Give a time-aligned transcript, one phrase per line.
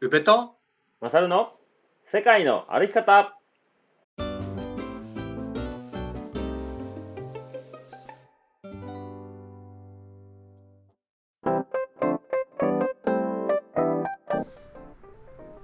[0.00, 0.56] 宇部と？
[1.00, 1.52] マサルの
[2.12, 3.38] 世界の歩き方。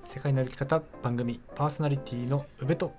[0.05, 2.93] 世界の歩き方番組パーソナリティの宇部と。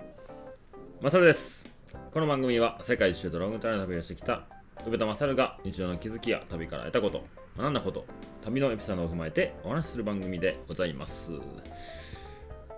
[1.00, 1.64] マサルです。
[2.12, 4.42] この番組は世界一周とロングトライの旅をしてきた
[4.86, 7.24] 宇部とマサルが日常の気づきや旅から得たこと。
[7.56, 8.04] 学んだこと
[8.44, 11.30] 旅のエピソードを踏まえてお話しする番組でございます。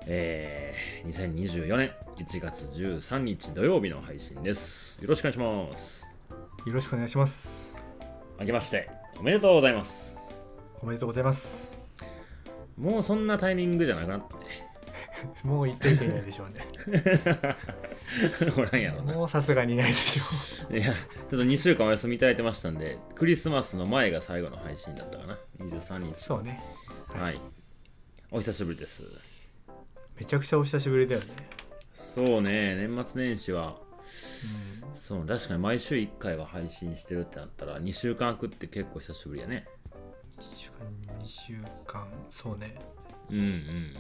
[0.07, 5.01] えー、2024年1月13日土曜日の配信です。
[5.01, 5.39] よろしくお願いし
[5.73, 6.05] ます。
[6.67, 7.75] よろしくお願いします。
[8.39, 10.15] 明けましておめでとうございます。
[10.83, 11.79] おめでとうございます。
[12.77, 14.35] もうそんなタイミングじゃなくなって。
[15.47, 16.67] もう言っていけないでしょうね
[18.57, 20.95] おらんやろなもうさすがにないでしょいや、ちょっ
[21.31, 25.39] と2週間お休みいただいてましたんで、クリスマスの前が最後の配信だったかな。
[25.59, 26.21] 23う日。
[26.21, 26.63] そうね
[27.09, 27.41] はい。
[28.31, 29.03] お久しぶりです。
[30.19, 31.27] めちゃくちゃお久しぶりだよね
[31.93, 33.77] そうね、年末年始は、
[34.95, 39.67] うそう、確かに毎週1回は配信してるってなったら、2週間空くって結構久しぶりやね。
[40.37, 41.55] ん1週間2週
[41.87, 42.77] 間そうね
[43.31, 43.95] うんうん。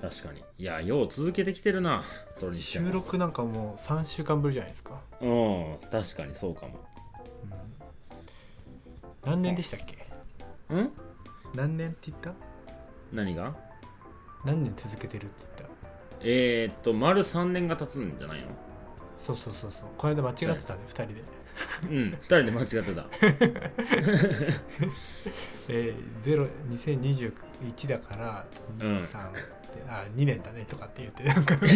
[0.00, 0.42] 確かに。
[0.58, 2.04] いや、よう続けてきてるな、
[2.36, 2.86] それにしても。
[2.88, 6.84] 収録なんかもう3週間ぶりじゃないですか、うん、確かにそうかも。
[9.24, 9.94] うん、何年でしたっけ？
[10.74, 10.90] ん？
[11.54, 12.32] 何年って言った？
[13.12, 13.54] 何が？
[14.44, 15.76] 何年続けてるって言った？
[16.20, 18.48] えー、っと、丸3年が経つんじゃないの？
[19.16, 19.88] そうそうそうそう。
[19.96, 21.14] この間間違ってたね2人で。
[21.84, 23.06] うん、2人で間違ってた。
[25.68, 28.46] えー、0 2021だから
[28.78, 29.02] うん。
[29.04, 29.30] 23、
[29.88, 31.56] あ2年だねとかって言ってなんか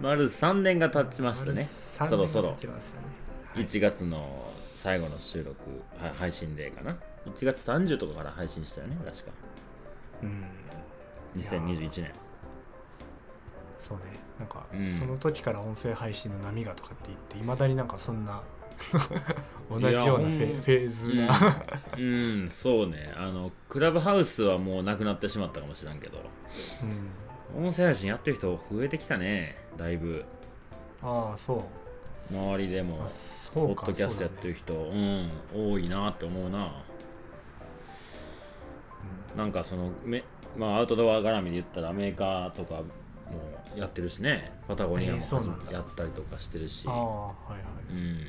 [0.00, 1.68] 丸3年が経ちましたね。
[1.98, 6.96] 丸そろそろはい1月の最後の収録、は配信でかな。
[7.26, 9.32] 1月30とかから配信したよね、確か。
[10.22, 10.44] うん
[11.36, 12.12] 2021年。
[13.78, 14.04] そうね
[14.38, 18.42] なんか、うんその時から音声配信の波がとかって言っていまだになんかそんな
[19.70, 21.64] 同じようなフェーズが、
[21.96, 23.12] うん、うんそうね。
[23.16, 26.18] あの、クラブハウスはもうなくなってしまったかもしれんけど、
[26.82, 27.24] うん
[27.56, 30.24] 音声配信やってる人増えてきたね、だいぶ。
[31.02, 32.34] ああそう。
[32.34, 33.06] 周りでも
[33.52, 36.82] ポッドキャストやってる人、うん、多いなって思うな。
[39.36, 40.24] なんかそのめ、
[40.56, 42.82] まあ、アウトドア絡みで言ったらメーカーとかも
[43.76, 44.52] やってるしね。
[44.66, 45.18] パタゴニアも
[45.70, 47.60] やったりとかしてるし、そうねああはいはい、
[47.92, 48.26] うん、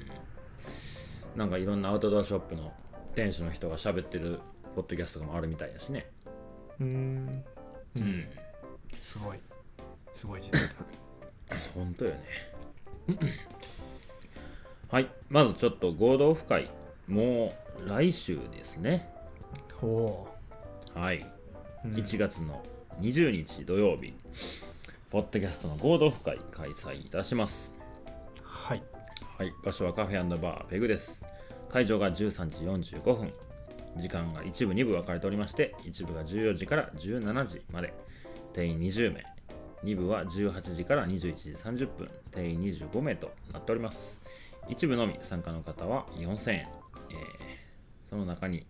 [1.35, 2.73] なんかいろんなアウトドアショップの
[3.13, 4.39] 店主の人が喋ってる
[4.75, 6.09] ポッドキャストとかもあるみたいだしね、
[6.79, 7.43] うーん。
[7.95, 8.01] ううん。
[8.03, 8.27] ん、
[9.03, 9.39] すごい。
[10.13, 10.61] すごい時代。
[10.61, 10.67] だ
[11.73, 12.23] 本当よね。
[14.89, 15.09] はい。
[15.29, 16.69] まずちょっと合同オフ会。
[17.07, 17.53] も
[17.85, 19.09] う来週ですね。
[19.79, 20.27] ほ
[20.93, 21.25] はい、う、
[21.85, 21.93] うん。
[21.95, 22.63] 1月の
[23.01, 24.13] 20日土曜日。
[25.11, 27.73] ポッドキャストの合同オフ会開催いたします。
[28.41, 28.83] はい。
[29.37, 31.24] はい、場所はカフェバーペグです。
[31.69, 33.33] 会場が13時45分。
[33.97, 37.93] 時間が一部、二部分かれておりまして、一部が14時から17時まで。
[38.53, 39.23] 定員20名。
[39.83, 42.09] 二部は18時から21時30分。
[42.31, 44.19] 定員25名となっております。
[44.67, 46.59] 一部のみ参加の方は4000円。
[46.59, 46.67] えー
[48.09, 48.67] その中に、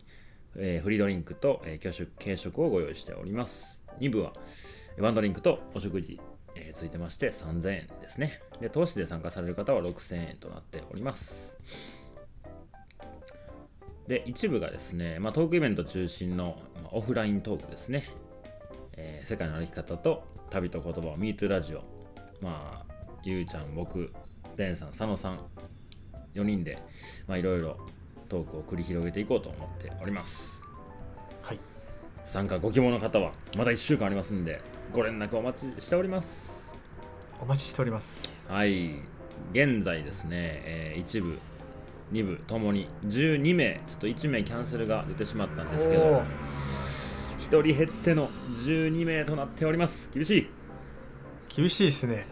[0.55, 3.79] えーフリードリンクと、えー軽食軽食をご用意しております。
[3.99, 4.33] 二部は
[4.97, 6.19] ワンドリンクとお食事、
[6.55, 8.41] えーついてまして3000円ですね。
[8.59, 11.55] で、投資で参加される方は6000円となっております。
[14.07, 18.09] で、一部がですね、まあ、トークイベント中心の、まあオフライントークですね。
[18.93, 21.83] えー世界の歩き方と旅と言葉を MeToo ラジオ。
[22.41, 24.13] まあ、ゆうちゃん、僕、
[24.55, 25.39] デンさん、佐野さん、
[26.35, 26.77] 4人で、
[27.27, 27.77] まあ、いろいろ
[28.29, 30.61] トークを繰り広げていこうと思っております。
[31.41, 31.59] はい
[32.25, 34.59] 参加ご希望の方はまだ1週間ありますんで
[34.91, 36.51] ご連絡お待ちしております
[37.39, 38.95] お待ちしておりますはい
[39.53, 40.29] 現在ですね、
[40.65, 41.37] え1部
[42.11, 46.23] 2部ともに12名ちょっと1名キャンセルが出てしまったんですけおどー。
[47.39, 48.29] 1人減っての
[48.65, 50.09] 12名となっております。
[50.13, 50.49] 厳しい。
[51.55, 52.27] 厳しいですね。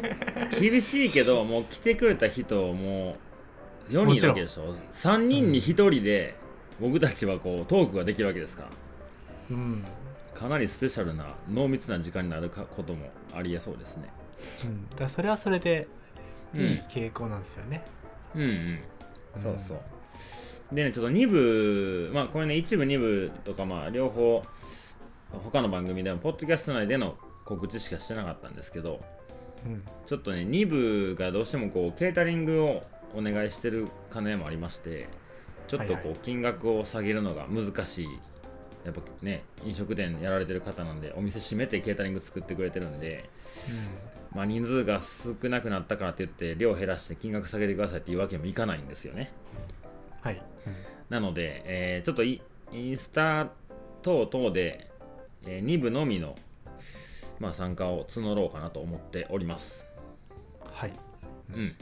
[0.58, 3.16] 厳しいけどもう来てくれた人も
[3.90, 4.74] う4人いるわけでしょ。
[4.92, 6.36] 3人に1人で
[6.80, 8.68] 僕たちはこうトークができるわけですから。
[9.50, 9.84] うん、
[10.34, 14.08] かなりスペシャルな濃密な時間になるかこともありえそうですね。
[14.64, 15.86] うん、だそれはそれで
[16.54, 17.84] いいうん傾向なんですよね、
[18.34, 18.78] うんうん
[19.42, 19.78] そうそう。
[20.72, 24.42] でねちょっと2部まあこれね1部2部とかまあ両方
[25.30, 29.00] 他の番組でもポッドキャスト内での告知しかしてなかったんですけど
[29.66, 29.82] うん。
[30.06, 32.82] ちょっとね2部がどうしてもこうケータリングを
[33.14, 35.06] お願いしてる金もありまして
[35.68, 38.08] ちょっとはいはこう金額を下げるのが難しい。
[38.84, 43.30] やっぱね飲食店やられてる方なんでお店閉めてケータリング作ってくれてるんで、
[44.34, 49.32] まあ、人数が少なくなったからって言って量減らして金額下げてくださいっていうわけにもいかないんですよね。
[50.20, 50.42] はい、
[51.08, 52.42] なので、えーちょっとイ
[52.72, 53.48] インスタ
[54.02, 54.90] 等々で、
[55.46, 56.34] え2部のみの、
[57.38, 59.86] まあ、参加を募ろうかなと思っております。
[60.72, 60.92] はい。
[61.54, 61.76] うん。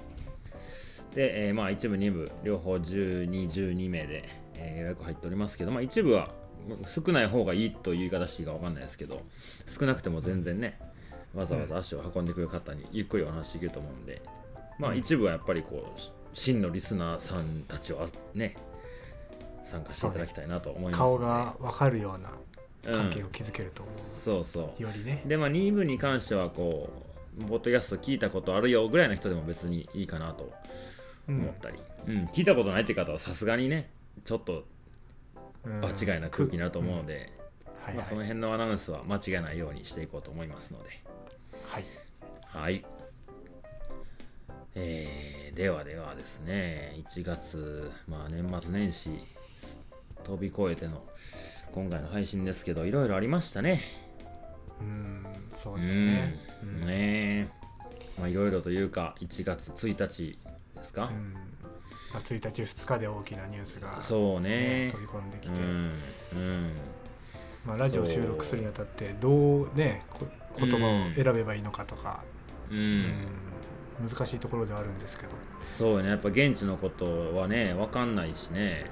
[1.15, 6.31] で、えーまあ一部二部両方1212名で、えー予約入っておりますけど、まあ、一部は
[6.87, 9.23] 少ない方がいいという言い方していいか分かんないですけど
[9.67, 10.79] 少なくても全然ね
[11.35, 14.23] わざわざ足を運んでくれる方にゆっくりお話しできると思うんで、
[14.79, 18.57] まあ一部はやっぱりこうし真のリスナーさんたちをね
[19.65, 22.31] 参加していただきたいなと思います顔が分かるような
[22.85, 23.11] うん。
[23.11, 24.83] 関係を築けると思う、そうそう。
[24.83, 25.23] よりね。
[25.27, 26.91] でまあ2部に関してはこ
[27.39, 30.53] うポッドキャスト聞いたことあるよぐらいの人でも別にいいかなと
[31.29, 31.41] うん。
[31.41, 32.25] 思ったり、うん。
[32.27, 33.89] 聞いたことないって方はさすがにね
[34.25, 34.65] ちょっと
[35.65, 35.81] うん。
[35.81, 37.25] 場違いな空気になると思うので、はい
[37.87, 37.95] はい。
[37.95, 40.91] まあ、その辺のアナウンスは間違いないようにしていこうと思いますので
[41.73, 41.85] はい。
[42.45, 42.85] はい、
[44.75, 49.09] えーではではですね1月、まあ、年末年始
[50.23, 51.03] 飛び越えての
[51.73, 53.81] 今回の配信ですけどいろいろありましたね。
[54.81, 56.39] うんそうですね。
[56.63, 56.81] ううん。
[56.83, 57.49] んねえ。
[58.19, 60.39] まあいろいろというか1月1日
[60.75, 61.33] ですか、うん。
[61.33, 61.41] ま
[62.17, 65.99] あ、1日2日で大きなニュースが、そうね飛び込んできて、うん。
[66.35, 66.77] うん。
[67.65, 70.27] まあ、ラジオ収録するにあたってどうねこ
[70.59, 72.25] 言葉を選べばいいのかとか、
[72.71, 72.79] うん、
[74.01, 74.09] うん。
[74.09, 75.31] 難しいところではあるんですけど。
[75.63, 76.09] そうよね。
[76.09, 78.87] やっぱ現地のことはね分かんないしね。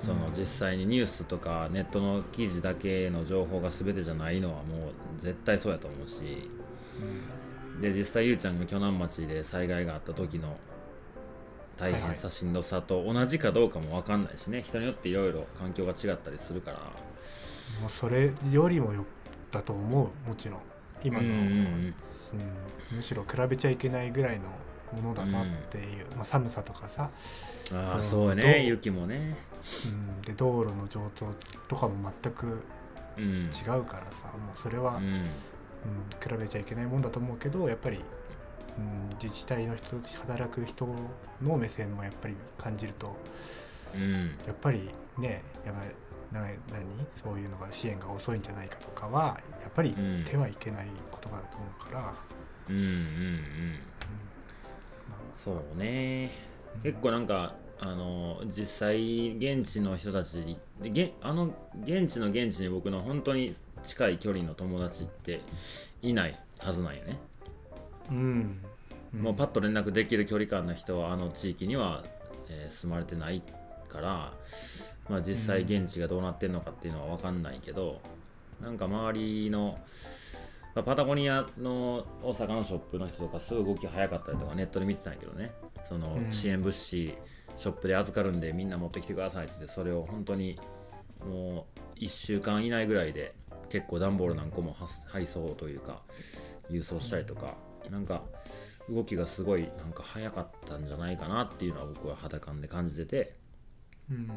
[0.00, 0.32] そのうん。
[0.34, 4.88] 実際にニュースとかネットの記事だけの情報が全てじゃないのはも
[5.18, 6.50] う絶対そうやと思うし。
[7.80, 10.58] で実際ゆうちゃんが鋸南町で災害があった時の
[11.78, 14.60] 大変さしんどさと同じかどうかも分かんないしね。
[14.62, 16.78] 人によっていろいろ環境が違ったりするから。
[17.80, 19.04] もうそれよりもよ
[19.50, 20.60] だと思うもちろん。
[21.02, 21.46] 今の、うんうんうん。
[21.46, 22.96] うん。
[22.96, 24.44] むしろ比べちゃいけないぐらいの
[25.00, 27.10] ものだなっていう、まあ、寒さとかさ、
[27.72, 28.64] ああそうね。
[28.66, 29.36] 雪もね。
[29.86, 31.32] うん、で道路の状況
[31.68, 32.62] とかも全く
[33.16, 33.24] うん。
[33.46, 34.26] 違うからさ。
[34.26, 35.04] もうそれは、うん。
[35.04, 35.24] うん
[36.22, 39.96] 比べちゃいけないもんだと思うけどやっぱり、うん、自治体の人
[40.26, 40.86] 働く人
[41.42, 43.16] の目線もやっぱり感じると
[43.94, 44.26] うん。
[44.46, 45.88] やっぱりねやばい
[46.32, 46.56] な何？
[47.22, 50.24] そういうのが支援が遅いんじゃないかとかはやっぱりうん。
[50.28, 50.94] 手はいけない言
[51.32, 52.14] 葉だと思うから、
[52.68, 52.88] うんうんうん。
[52.88, 53.78] うん。
[55.36, 56.30] そうね。
[56.76, 56.82] うん。
[56.82, 65.40] 結構なんかあの実際現地の人たちでげあの現地の現地に僕の本当に近い距離の友達って
[66.02, 67.18] いないはずなんよね、
[68.10, 68.62] うん。
[69.18, 72.04] もうパッと連絡できる距離感の人はあの地域には、
[72.50, 73.42] えー住まれてない
[73.88, 74.32] から、
[75.10, 78.00] まあ、実際現地がどうなってんのかっていうのは分かんないけど、
[78.62, 79.78] なんか周りの、
[80.76, 85.50] まあパタゴニアの大阪のショップの人とかすごい動き早かったりとかネットで見てたんやけどね。
[85.88, 86.32] そのうん。
[86.32, 87.12] 支援物資
[87.56, 90.60] ショップで預かるんでみんな持ってきてくださいってそれを本当に
[91.28, 91.66] も
[91.96, 93.34] う1週間以内ぐらいで
[93.68, 96.02] 結構段ボール何個も発配送というか
[96.70, 97.54] 郵送したりとか、
[97.90, 98.22] なんか
[98.88, 103.36] 動きがすごいなんか早かったんじゃないかなっていうのは僕は肌感で感じてて。
[104.08, 104.30] うん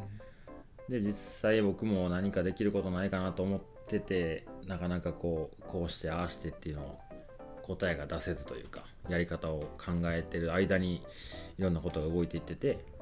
[0.90, 7.00] で実際僕も何かできることないかなと思っててなかなかこうこうしてああしてっていうのを
[7.64, 11.04] 答えが出せずというかやり方を考えてる間に
[11.58, 12.94] いろんなことが動いていってて。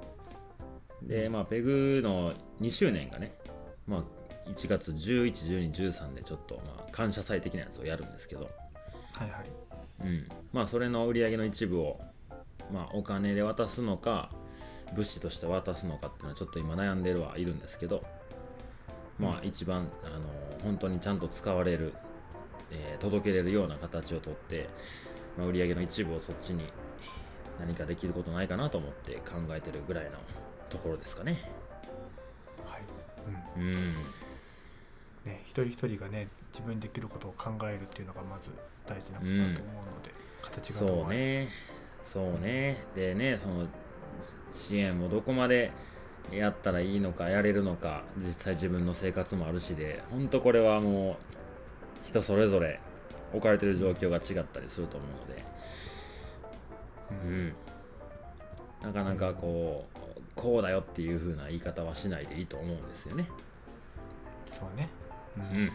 [1.02, 3.34] でまあペグの2周年がね
[3.88, 4.04] まあ
[4.50, 8.50] 1月111213でちょっとまあ感謝祭的なやつをやるんですけど。
[9.14, 9.42] はいはい。
[10.04, 12.00] うん、まあそれの売り上げの一部を、
[12.72, 14.32] まあ、お金で渡すのか
[14.96, 18.04] 物資として渡すのかっていうのはちょっと今悩んでるはいるんですけど
[19.20, 20.26] まあ一番あの
[20.64, 21.94] 本当にちゃんと使われる、
[22.72, 24.70] えー届けれるような形をとって、
[25.38, 26.66] まあ、売り上げの一部をそっちに
[27.60, 30.12] 何かできることないかなと思って考えてるぐらいの
[30.70, 31.50] ところですかね。
[32.66, 32.82] はい。
[33.58, 33.64] うん。
[33.64, 33.74] うん、
[35.26, 38.52] ね、一人一人がね自分にできることを考えるっていうのがまず
[38.88, 41.50] 大事なことだと思うので、形がどそうね。
[42.04, 42.84] そうね。
[42.96, 43.70] でねそのし
[44.52, 45.72] 支援をどこまで
[46.32, 51.18] やったらいいのかやれるのか実際自分の生活もあるしで本当これはも
[52.04, 52.80] う人それぞれ
[53.34, 55.52] 置かれてる状況が違ったりすると思うので。
[57.12, 57.54] うん。
[58.82, 63.28] なかなかこうこうだよっていう風な言い方はしないでいいと思うんですよね。
[64.48, 64.90] そうね、
[65.38, 65.66] ううん。
[65.66, 65.72] ん。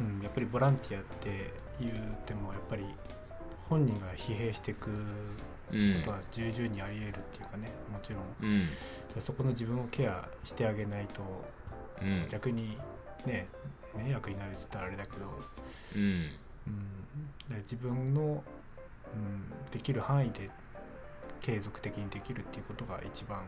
[0.00, 0.22] うん。
[0.22, 1.92] やっぱりボランティアって言う
[2.26, 2.84] てもやっぱり
[3.68, 5.36] 本人が疲弊していくうん
[5.72, 8.50] ことは重々にあり得るっていうかねもちろん。
[8.50, 9.20] うん。
[9.20, 11.22] そこの自分をケアしてあげないと
[12.02, 12.28] うん。
[12.28, 12.76] 逆に
[13.26, 13.48] ね
[13.96, 15.26] 迷惑になるって言ったらあれだけど、
[15.96, 16.30] うん。
[16.66, 20.48] うん、で自分の、うん、できる範囲で
[21.40, 23.40] 継続的にできるっていうことが一番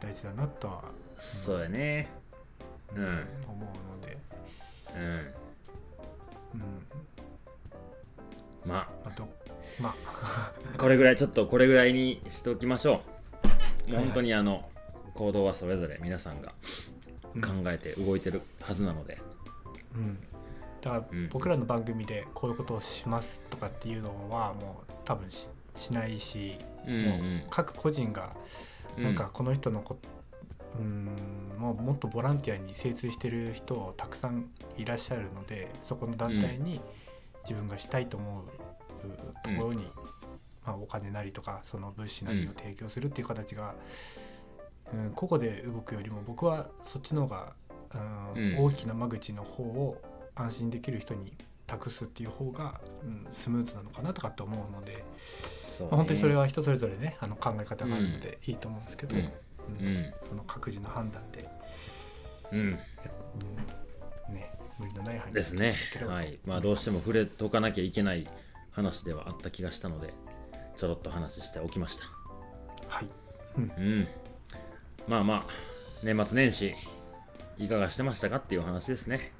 [0.00, 0.84] 大事だなとは、
[1.18, 2.10] そうやね。
[2.94, 3.26] うん。
[3.48, 4.18] 思うので、
[4.96, 5.02] うん。
[6.54, 6.86] うん。
[8.66, 8.88] まあ。
[9.04, 9.24] まあ、ど
[9.80, 10.52] まあ。
[10.78, 13.02] これぐらいちょっとこれぐらいにしておきましょ
[13.88, 13.92] う。
[13.92, 14.68] もう本当にあの
[15.14, 16.52] 行動はそれぞれ皆さんが
[17.34, 17.40] うん。
[17.40, 19.18] 考えて動いてるはずなので。
[19.94, 20.18] うん、
[20.80, 21.28] だからうん。
[21.28, 28.36] 僕らの番組でこういうことをしますとかっていうのはもう多分ししないし、うんもう各個人が
[28.96, 29.04] うん。
[29.04, 29.98] なんかこの人のこ
[30.78, 31.08] うん
[31.58, 36.80] もうもっとボランティアに精通してる人たくさんいらっしゃるのでそこの団体に
[37.44, 38.44] 自分がしたいと思う
[39.08, 39.84] ところに、
[40.64, 43.74] まあ、お金なりとかその物資なりを提供するっていう形が、
[44.92, 47.52] うん、個々で動くよりも僕はそっちの方が、
[48.34, 48.58] うんうん。
[48.58, 50.00] 大きな間口の方を
[50.34, 51.32] 安心できる人に
[51.66, 55.04] 託すっていう方が、うん、スムーズなのかなとかって思うので、
[55.80, 59.22] まあ、本当にそれは人それぞれねあの考え方があるのでいいと思うんですけど、うん。
[59.22, 60.12] うんうん。
[60.26, 61.48] その各自の判断で、
[62.52, 62.58] うん。
[62.58, 62.78] うん
[64.34, 65.76] ね、無理のない範囲にですね。
[66.06, 66.38] はい。
[66.46, 68.26] まあどうしても触れとかなきゃいけない
[68.72, 70.12] 話ではあった気がしたので
[70.76, 72.04] ちょろっと話しておきました。
[72.88, 73.08] はい、
[73.56, 74.08] うん。
[75.06, 75.44] まあまあ
[76.02, 76.74] 年末年始
[77.58, 79.32] いかがしてましたかっていうお話ですね。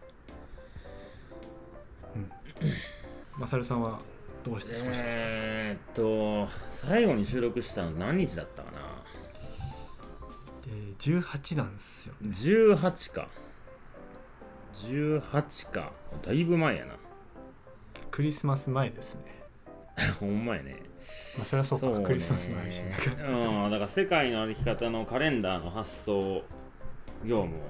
[3.37, 3.99] マサルさんは
[4.45, 5.05] どうして過ごした？
[5.05, 8.79] えーっと最後に収録したの何日だったかな？
[10.69, 13.29] えー、18なんですよ18か。
[14.75, 15.93] 18か。
[16.25, 16.95] だいぶ前やな
[18.13, 19.23] クリスマス前ですね。
[20.21, 20.77] ほんまやね。
[21.37, 22.05] まあそれはそうかそうね。
[22.05, 23.29] クリスマスのあれしながら
[23.65, 26.43] うんだから世界の歩き方のカレンダーの発送
[27.25, 27.61] 業務を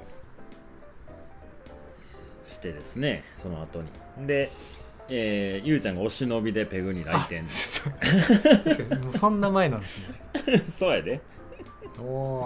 [2.44, 3.88] してですねその後に。
[4.26, 4.50] で、
[5.08, 7.46] えーゆうちゃんがお忍びでペグに来店。
[7.46, 9.02] 確かに。
[9.04, 10.18] もうそんな前なんですね。
[10.76, 11.20] そうやで。
[11.99, 12.02] お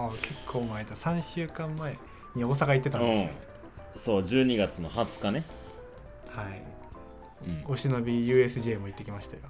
[0.06, 0.94] お結構前だ。
[0.94, 1.98] 3週間前
[2.34, 3.30] に大阪行ってたんですよ、
[3.96, 5.44] そう12月の20日ね、
[6.28, 6.46] はい。
[6.46, 6.75] うん、
[7.66, 9.42] お忍び USJ も行ってきましたよ。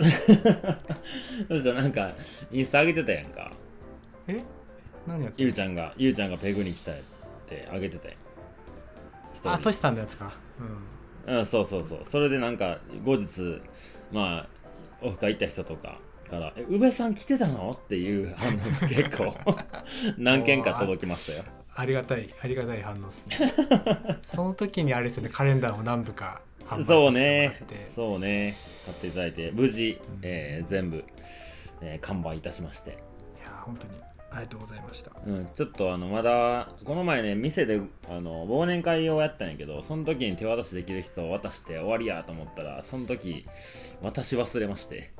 [0.00, 2.12] そしたらなんか
[2.50, 3.52] インスタ上げてたやんか。
[4.28, 4.40] え？
[5.06, 6.94] 何やつゆうちゃんがゆうちゃんがペグに来たっ
[7.48, 8.16] て上げてたやん。
[9.54, 10.32] あトシさんのやつか。
[11.26, 11.38] うん。
[11.38, 12.00] うん、そうそうそう。
[12.04, 13.60] それでなんか後日
[14.12, 14.48] まあ
[15.02, 19.34] オフ会行った人とかから「え宇部さん来てたの?」っていう反応が結構
[20.16, 21.44] 何件か届きましたよ。
[21.74, 23.36] ありがたいありがたい反応ですね。
[24.22, 27.60] その時にあれですよねカレンダーを何部か販売さそうね。
[27.92, 28.56] そうね。
[28.86, 31.04] 買っていただいて無事、えー全部、
[31.80, 32.92] えー完売いたしまして、い
[33.42, 33.94] や本当に
[34.30, 35.10] ありがとうございました。
[35.26, 43.46] うん、ちょっとあのまだこの前ね店であの忘年会をやったんやけどその時に手渡しできる人を渡して終わりやと思ったらその時
[44.00, 45.12] 渡し忘れまして。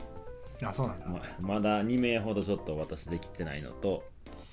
[0.62, 4.04] あそうなんだ、ままだ2名ほどちょっと私できてないのと、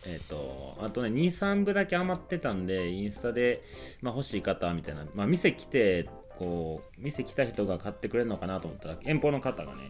[0.06, 3.62] えっ、と、あとね、2、3部だけ余ってたんで、インスタで、
[4.01, 9.89] まあ、欲しい方みたいな、まあ、店来て、こう、店来た人が買ってくれるのかなと思ったら、遠方の方がね、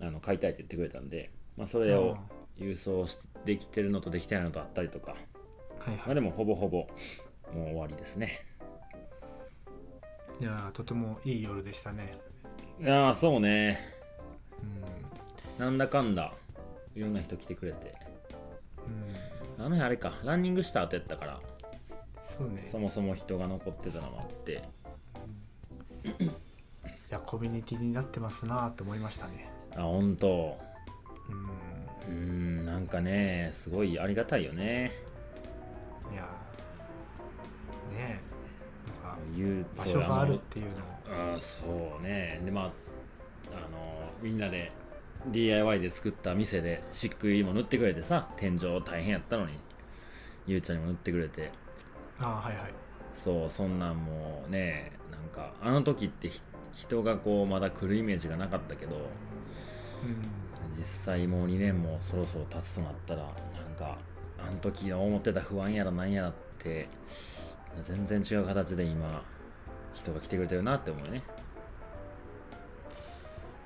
[0.00, 2.16] あの買いたいって言ってくれたんで、まあ、それを
[2.58, 5.14] 郵送しできてるのとできてないのとあったりとか、
[5.78, 5.98] まあ、はい。
[5.98, 8.44] はいでもほぼほぼ、もう終わりですね。
[10.40, 12.12] いやとてもいい夜でしたね。
[12.80, 13.78] いやー、そうね。
[15.58, 15.64] うん。
[15.64, 16.34] なんだかんだ、
[16.94, 17.94] いろんな人来てくれて。
[19.58, 19.64] うん。
[19.64, 21.40] あの日あれか、ランニングした後やったから、
[22.22, 22.68] そうね。
[22.70, 24.62] そもそも人が残ってたのもあって、
[26.06, 26.30] い
[27.10, 29.48] やコミュニティになってますなと思いましたね。
[29.76, 30.58] あ、本当。
[31.28, 31.46] うん。
[32.06, 32.12] うー
[32.62, 34.92] んなんかねすごいありがたいよね。
[36.12, 36.22] いや
[37.92, 38.36] ねえ。
[39.76, 40.76] 場所があるっていうの。
[40.76, 42.40] をあそうね。
[42.44, 42.68] でまああ
[43.70, 44.72] のみんなで
[45.26, 49.52] DIY で作った店で漆喰も塗ってくれてさ天井大変やったのに
[50.46, 51.50] ゆうちゃんにも塗ってくれて。
[52.18, 52.85] あはいはい
[53.16, 56.40] そうそんなんもうねなんかあの時ってひ
[56.74, 59.02] 人がこうまだ来るイメージがなかったけどうん。
[60.78, 63.28] 実際もう2年もそろそろ経つとなったらな
[63.66, 63.96] んか
[64.38, 66.88] あの時の思ってた不安やらなんやらって
[67.82, 69.22] 全然違う形で今
[69.94, 71.22] 人が来てくれてるなって思うよね。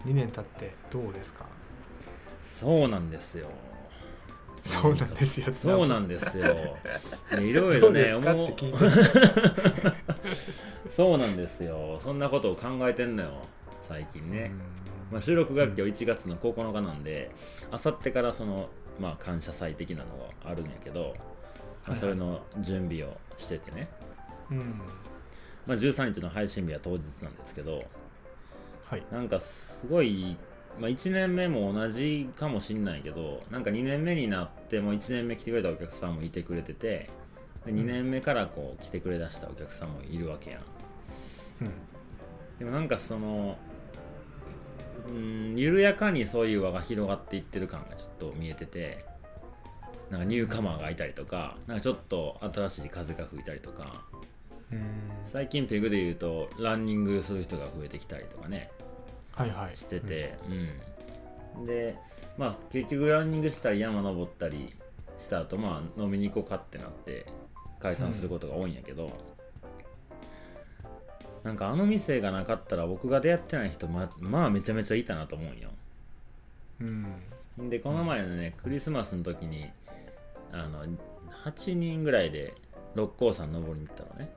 [0.07, 1.47] 2年経ってどうですか？
[2.45, 3.49] そうなんですよ
[4.65, 5.53] そうなんですよ。
[5.53, 6.55] そうなんですよ。
[7.37, 8.55] ね いろいどろね思う。
[10.91, 11.99] そうなんですよ。
[12.01, 13.43] そんなことを考えてんのよ。
[13.89, 14.53] 最近ね。
[15.11, 17.33] まあ、収録が今日1月の9日なんで
[17.73, 18.69] あさってからその、
[19.01, 21.17] まあ、感謝祭的なのがあるんやけど、
[21.87, 23.89] まあ、それの準備をしててね、
[24.51, 24.81] うん。
[25.67, 27.83] まあ、13日の配信日は当日なんですけど
[28.91, 29.05] はい。
[29.13, 30.37] なんかすごい、
[30.79, 37.11] まあ、1年目も同じかもしんないけどなんか2年目になっても1年目来てくれたお客さんもいてくれてて
[37.67, 40.61] で2年目からこう来てくれだしたお客さんもいるわけやん。
[41.63, 41.71] うん。
[42.59, 43.59] でもなんかその
[45.09, 49.05] うん緩やかにそういう輪が広がっていってる感がちょっと見えてて
[50.11, 54.03] なんかニューカマーがいたりとかなんかちょっと新しい風が吹いたりとか
[54.73, 54.81] うん。
[55.25, 58.71] 最近ペグで言うとランニングする人が増えてきたりとかね
[59.41, 59.77] はいはい。
[59.77, 60.35] してて、
[61.57, 61.67] うん。
[61.67, 61.97] で
[62.39, 64.73] まあ結局ランニングしたり山登ったり
[65.19, 67.27] した後まあ飲みに行こうかってなって
[67.79, 69.11] 解散することが多いんやけど、
[71.43, 75.71] なんかあの店がなかったら僕が出会ってない人ままあめちゃめちゃいたなと思うんよ。
[77.59, 77.71] うん。
[77.71, 79.71] でこの前のねクリスマスの時に
[80.53, 80.85] あの
[81.45, 82.55] 8人ぐらいで
[82.95, 84.33] 六甲山登りに行ったのね。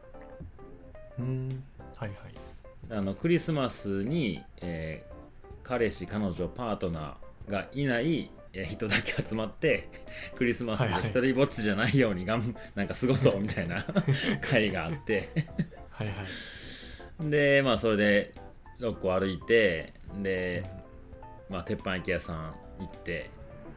[1.19, 1.63] うん。
[1.95, 2.52] はいはい
[2.89, 5.13] あのクリスマスに、えー
[5.65, 9.87] 彼氏彼女パートナーがいないえー人だけ集まって
[10.35, 11.09] クリスマスではいはい。
[11.09, 13.85] 一人ぼっちじゃないようにがん なんか過ごそうみたいな
[14.43, 15.29] 会があって。
[15.89, 16.13] はいは
[17.23, 17.29] い。
[17.29, 18.33] でまあそれで
[18.81, 20.63] 6個歩いてで、
[21.49, 23.29] まあ、鉄板焼き屋さん行って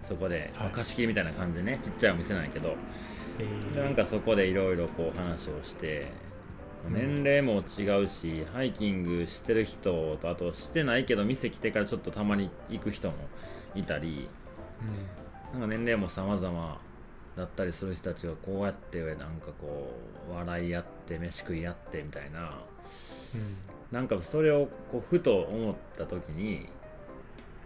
[0.02, 0.72] そこで、まあはい。
[0.72, 2.75] 貸し切りみたいな感じでねちっちゃいお店なんやけど。
[3.38, 3.75] えー。
[3.76, 6.08] でなんかそこでいろいろこう話をして
[6.90, 13.14] 年齢も違うし、ハイキングしてる人とあとしてないけど店来てからちょっとたまに行く人も
[13.74, 14.28] いたり
[15.52, 16.80] なんか年齢も様々
[17.36, 19.94] だったりする人たちがこうやってなんかこ
[20.30, 22.40] う笑い合って飯食い合ってみたいな。
[23.34, 23.56] うん。
[23.92, 26.68] なんかそれをこうふと思った時に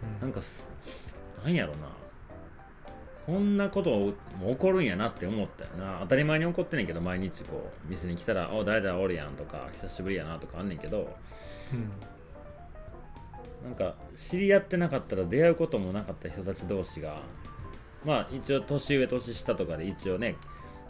[0.03, 0.21] うん。
[0.21, 0.69] なんかす
[1.43, 1.87] なんやろな
[3.25, 3.91] こんなこと
[4.39, 5.99] も起こるんやなって思ったよな。
[6.01, 11.15] 当たり前に起こってんねんけど毎日こう店に来たら「お誰々おるやん」とか「久しぶりやな」とかあんねんけど
[11.73, 11.91] うん。
[13.63, 17.21] なんか知り合ってなかったら出会うこともなかった人たち同士が
[18.03, 20.35] まあ一応年上年下とかで一応ね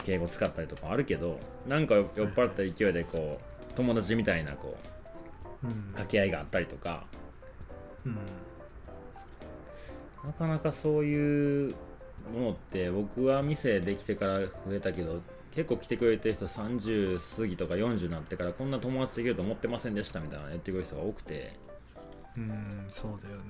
[0.04, 3.38] 敬語使ったりとかあるけどなんか酔っ払った勢いでこ
[3.70, 4.92] う友達みたいなこう
[5.64, 5.72] うん。
[5.92, 7.04] 掛け合いがあったりとか。
[8.04, 8.18] うん。
[10.24, 11.74] なかなかそういう
[12.30, 15.20] ものって僕は店できてから増えたけど
[15.54, 21.52] 結構来てくれてる人30過ぎとか40になってからこんな友達できると思ってませんでしたみたいなの言ってくれる人が多くて。
[22.34, 23.42] うんそうだよね。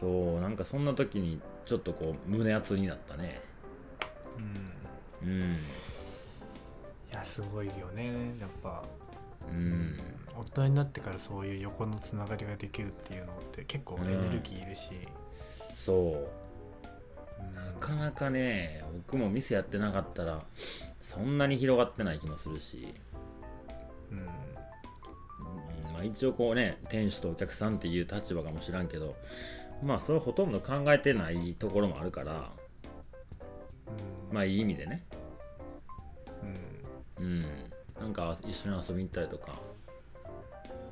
[0.00, 0.06] そ
[0.38, 3.40] うなんかそんな時にちょっとこう胸熱になったね。
[5.24, 5.28] うん。
[5.28, 5.50] うん。
[5.50, 5.54] い
[7.12, 8.36] やすごいよね。
[8.38, 8.84] やっぱ。
[9.50, 9.96] うん。
[10.36, 14.92] 大人になってからそういう横のつながりができるっていうのって結構エネルギーいるし、
[15.74, 15.96] そう。
[16.12, 16.47] うん
[17.54, 20.42] なかなかね僕も店やってなかったら
[21.02, 22.94] そんなに広がってない気もするし。
[24.10, 24.18] うん。
[24.18, 29.16] うんまあ、一応こうね店主とお客さんっていう立場かもしらんけど
[29.82, 32.50] まあそれほとんど考えてないところもあるから
[34.30, 35.04] うんまあいい意味でね。
[37.18, 37.24] うん。
[37.24, 37.42] うん。
[38.00, 39.58] なんか一緒に遊びに行ったりとか。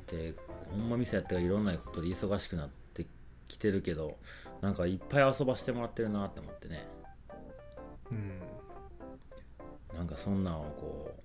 [0.07, 0.33] で
[0.71, 3.05] ほんま店やっていろんなことで忙しくなって
[3.47, 4.17] きてるけど
[4.61, 6.87] なんかいっぱい遊ばしてもらってるなって思ってね。
[8.11, 8.39] うん。
[9.95, 11.15] なんかそんなんをこ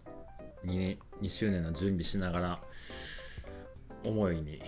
[0.64, 2.62] う 2, 年2周年の準備しながら
[4.04, 4.62] 思いに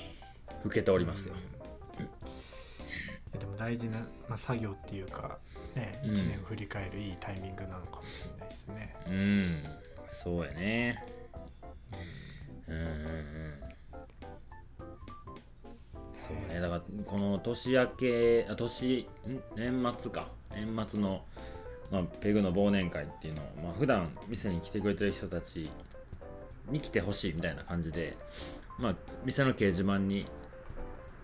[0.62, 1.34] ふけておりますよ、
[1.98, 2.04] うん。
[2.04, 2.08] い
[3.32, 3.98] やでも大事な、
[4.28, 5.38] まあ、作業っていうか
[5.74, 6.10] ねうん。
[6.10, 9.62] 1年を振り返るいいタイミングなのかもしれないですね、うん、
[10.10, 11.06] そうやね。
[12.68, 13.63] うんうんうん。
[16.26, 21.22] そうね、だからこの年明け、あ年、ん年末か、年末の、
[21.90, 25.70] まあ、ペグの忘年会っていうのを、まあ普段店に来てくれてる人たち
[26.70, 28.16] に来てほしいみたいな感じで、
[28.78, 30.26] まあ店の掲示板に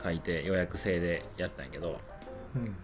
[0.02, 1.98] 書いて予約制でやったんやけど、
[2.54, 2.76] うん。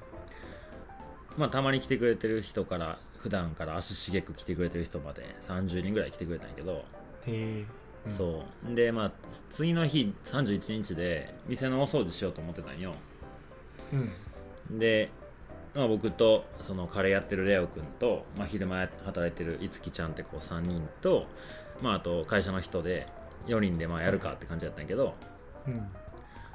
[1.37, 6.85] まあたまに来てくれてる人から普段から足しげく来てくれてる人まで30人ぐらい来てくれたんやけど、へ
[7.26, 7.64] え、
[8.07, 8.12] うん。
[8.12, 8.75] そう。
[8.75, 9.12] でまあ
[9.51, 12.92] 次の日31日で店のお掃除しようと思ってたんよ。
[13.92, 14.79] うん。
[14.79, 15.11] で、
[15.75, 21.27] まあ、僕とそのカレーやってるレオ君と、まあ、昼間働いてるいつきちゃんってこう3人と、
[21.83, 23.07] まあ、あと会社の人で
[23.47, 25.14] 4人でまあやるかって感じだったんやけど、
[25.66, 25.88] うん。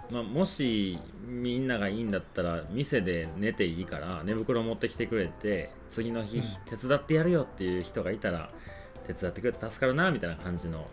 [0.09, 6.43] まあ、もしみんながいいんだったら店で寝ていいから寝袋持ってきてくれて次の日うん。
[6.65, 8.49] 手伝ってやるよっていう人がいたら
[9.07, 10.87] 手伝ってくれて助かるなみたいな感じの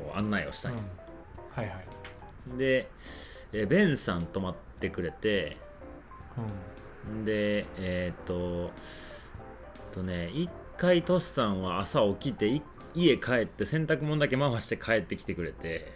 [0.00, 0.72] こう案内をしたん。
[0.72, 0.78] よ、
[1.54, 1.72] はいは
[2.54, 2.58] い。
[2.58, 2.90] で、
[3.52, 5.58] えーベンさん泊まっってくれて
[7.24, 8.70] でえーっと
[9.92, 12.62] とね一回トシさんは朝起きてい
[12.94, 15.92] 家帰って洗濯物だけ回して帰ってきてくれて。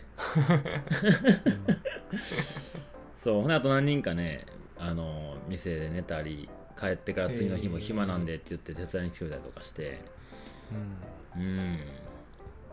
[3.18, 4.44] そうほんであと何人かね
[4.78, 10.00] あの店で寝たり帰ってから次の日も暇なんでって言って手伝いに来てくれたりとかして。
[11.34, 11.58] うんうん。
[11.58, 11.78] うん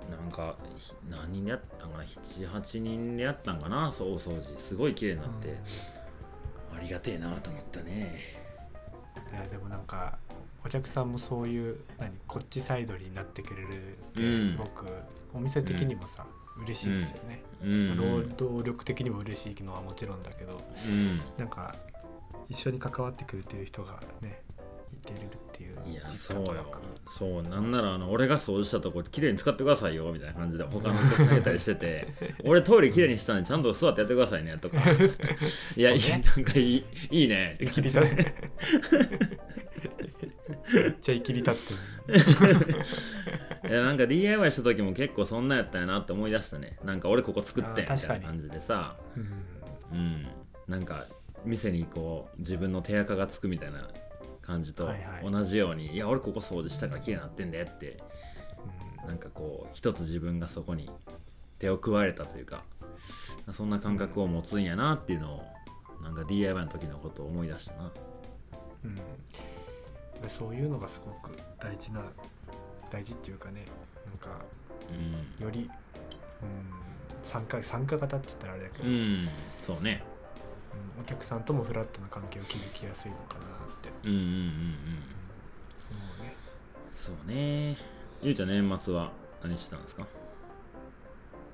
[0.10, 3.92] なんかひ何人でやったんかな？78人でやったんかな？
[3.92, 4.58] そう大掃除。
[4.58, 5.58] すごい綺麗になって、
[6.76, 8.20] ありがてえなと思ったね。
[9.32, 10.18] いやでもなんか
[10.66, 13.70] お客さんもそういう何こっちサイドになってくれるっ
[14.14, 14.48] てうん。
[14.48, 14.86] すごく
[15.34, 16.26] お店的にもさ、
[16.62, 17.98] 嬉しいですよね、うん。
[17.98, 21.22] 労働力的にも嬉しいのはもちろんだけどうん。
[21.38, 21.76] なんか
[22.50, 24.42] 一緒に関わってくれてる人がね
[25.04, 26.66] いてるっていういや実そうよ。
[27.10, 32.08] そうなんならあの俺が掃除したとこ綺麗に使ってくださいよみたいな感じで他の人下げたりしてて
[32.46, 34.78] 俺トイレ綺麗にしたんでちゃんと座ってやってくださいねとか。
[35.76, 36.00] いや、ね。
[36.38, 37.94] なんかいいいいねって感じ。
[37.94, 38.00] で
[40.74, 41.74] めっちゃ生きり立って
[43.68, 46.78] いやなんか DIY した時も結構そんなんやったんやなって思い出したね。
[46.84, 48.96] なんか俺ここ作ってんみたいな感じでさ。
[49.18, 49.24] る、
[49.92, 49.98] うん。
[49.98, 50.28] うん。
[50.68, 51.08] なんか
[51.46, 53.90] 店にこう自分の手垢がつくみたいな
[54.52, 55.32] 感じとはいはい。
[55.32, 57.98] 同じように、いや俺ここ掃除したから綺麗になってんでって
[59.08, 60.90] なんかこう一つ自分がそこに
[61.58, 62.64] 手を加えれたというか
[63.52, 65.44] そんな感覚を持つんやなっていうのを
[66.04, 67.92] なんか DIY の時のことを思い出したな。
[68.86, 68.96] うん。
[68.96, 69.02] で
[70.28, 72.02] そういうのがすごく大事な
[72.92, 73.66] 大事っていうかね
[74.06, 74.42] なんか
[74.90, 75.46] うん。
[75.46, 75.70] より、うん、
[77.24, 79.30] 参加参加型って言ったらあれだけど、うんうん。
[79.64, 80.04] そうね
[81.00, 83.44] お客さんともフラットな関係を築きやすいのかなっ
[83.82, 83.90] て。
[84.04, 84.34] うんうんうんうん。
[84.34, 84.40] 思
[86.20, 86.36] うね
[86.96, 87.78] そうね。
[88.22, 89.12] ゆうちゃん年末は
[89.44, 90.06] 何してたんですか？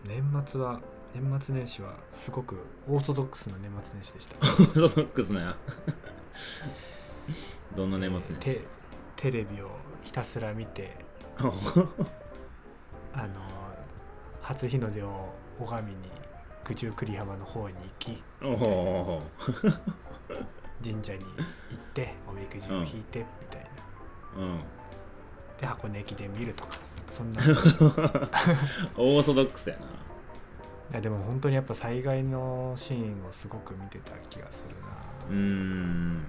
[0.03, 0.79] 年末は
[1.13, 4.35] 年末年始はすごくオーソドックスな年末年始でした。
[4.41, 5.41] オーソドックスな。
[5.41, 5.55] や
[7.75, 8.61] どんな年末年テ
[9.15, 9.69] テレビを
[10.03, 10.95] ひたすら見て
[11.37, 11.47] 始
[13.13, 13.33] あの
[14.41, 16.09] 初日の出を拝みに
[16.67, 18.21] 九十九里浜の方に行き
[20.83, 21.31] 神社に行
[21.73, 23.61] っておみくじを引いてみたい
[24.35, 24.59] な、うん。
[25.59, 26.77] で箱根駅伝見るとか
[27.09, 27.41] そんな。
[27.41, 27.45] い
[28.97, 29.85] オーソドックスやな。
[30.91, 34.75] やでも本当にやっぱ災害のシーンをすごく見てた気がする
[35.29, 36.17] うーん。
[36.17, 36.27] な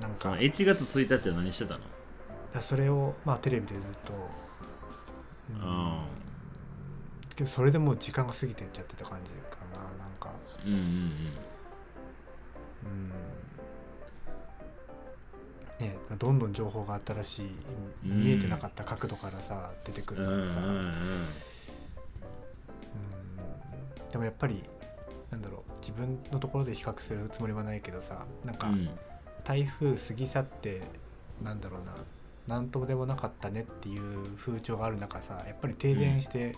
[0.00, 0.22] なんか。
[0.22, 1.80] その1月1日は何してたの？
[2.60, 4.12] それをまあテレビでずっと、
[5.50, 5.60] うん。
[5.62, 6.04] あ
[7.36, 9.30] けどそれでもう時間が過ぎてっちゃってた感じ。
[9.30, 9.47] かななんか
[10.66, 11.32] うんうんうん。
[15.78, 17.50] ねどんどん情報が新しい
[18.04, 20.92] うん見えてなかった角度からさ出てくるからさ、うんうんうん。
[24.10, 24.62] でもやっぱり
[25.30, 28.88] なんだろう自分のところで比較するつもりはないけどさなんかうん。
[29.44, 30.82] 台風過ぎ去って
[31.42, 31.94] なんだろうな
[32.48, 36.54] 何とでもなかったねっていう風潮がある中さやっぱり停電して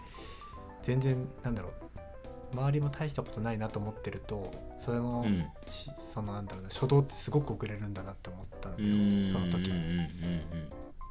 [0.82, 1.72] 全然なんだろう
[2.52, 5.46] 周りも大したことないなと思ってるとそれの、うん。
[5.68, 9.32] しそのなんだろうな初動ってすごく遅れるんだなって思ったんだうよん。
[9.32, 9.70] その時。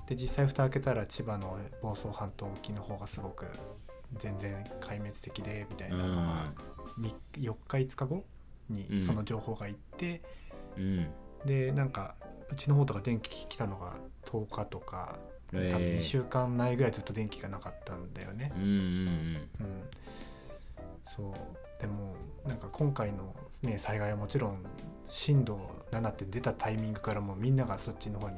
[0.08, 3.46] で実際蓋開けたら千葉の房総半島沖の方がすごく
[4.18, 6.54] 全然壊滅的でみたいなのが、
[6.98, 8.24] み4日5日後
[8.70, 8.76] うん。
[8.76, 10.22] にその情報がいって、
[10.78, 10.84] うん。
[10.84, 11.08] うん
[11.46, 12.16] でなんか
[12.52, 13.94] うちの方とか電気来たのが
[14.26, 15.18] 10日とか
[15.52, 16.00] 多分えー。
[16.00, 18.52] 2週間前ぐらいずっと電気がなかったんだよね。
[18.56, 18.68] うんうん。
[18.68, 19.48] うん、
[21.20, 22.16] そうでも
[22.48, 24.64] なんか今回の、ね、災害はもちろん
[25.10, 25.60] 震度
[25.92, 28.36] 7って出たタイミングからもうみんながそっちの方に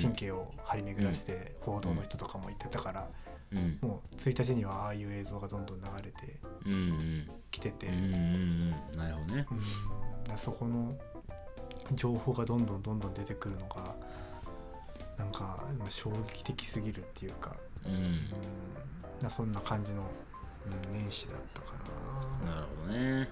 [0.00, 3.08] 神経を張り巡らして報道の人とかも言ってたから、
[3.52, 3.78] うん。
[3.80, 6.38] もう1日にはああいう映像がどんどん流れて
[7.50, 7.86] きてて、
[8.94, 9.46] なるほどね。
[10.30, 10.38] うん。
[10.38, 10.94] そこの
[11.94, 13.94] 情報がどんどんどんどん出てくるのが
[15.16, 17.56] なんかまあ衝撃的すぎるっていうか,、
[17.86, 17.88] う
[19.26, 19.30] ん。
[19.30, 20.02] そんな感じの、
[20.92, 21.66] うん、年始だったか
[22.44, 22.52] な。
[22.54, 23.28] なるほどね。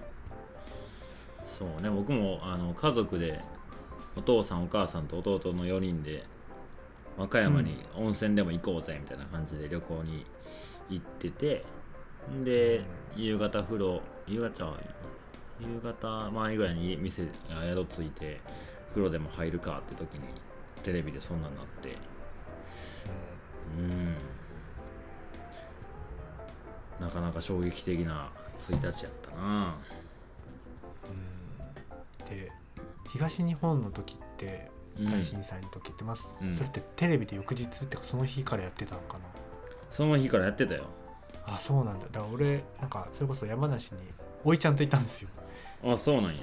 [1.57, 1.89] そうね。
[1.89, 3.41] 僕もあの家族で
[4.15, 6.23] お父さんお母さんと弟の4人で
[7.17, 10.25] 和歌山に温泉でも行こうぜみたいな感じで旅行に
[10.89, 11.63] 行ってて
[12.43, 12.81] で
[13.15, 14.73] 夕方風呂夕方ちゃう
[15.59, 18.39] 夕方前ぐらいに店あ宿ついて
[18.89, 20.21] 風呂でも入るかって時に
[20.83, 21.97] テレビでそんなんなって。
[23.77, 24.36] うん
[26.99, 28.29] なかなか衝撃的な
[28.59, 29.75] 1日やったな。
[32.29, 32.37] うん。
[32.37, 32.51] で
[33.11, 35.05] 東日本の時ってうん。
[35.11, 36.55] 大震災の時って、まあうん。
[36.55, 39.23] それってテレビで翌日ってかその日からやってたのかな？
[39.91, 40.85] その日からやってたよ。
[41.45, 42.07] あそうなんだ。
[42.11, 44.01] だから俺なんかそれこそ山梨に
[44.43, 45.29] おいちゃんといたんですよ。
[45.85, 46.41] あそうなんや。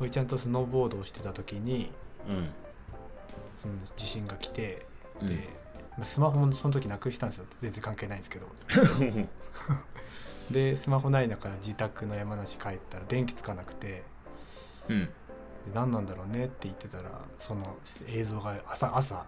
[0.00, 1.90] おいちゃんとスノーボードをしてた時に
[2.28, 2.48] うん。
[3.62, 4.84] その地震が来て
[5.22, 5.28] うん。
[5.28, 5.63] で、まあ
[6.02, 7.46] スマホもその時なくしたんですよ。
[7.62, 8.46] 全然関係ないんですけど。
[10.50, 14.02] でスマホない中自宅の山梨帰ったら電気つかなくて。
[14.88, 15.06] うん。
[15.06, 15.10] で
[15.72, 17.76] 何なんだろうねって言ってたらその
[18.06, 19.24] 映像が朝朝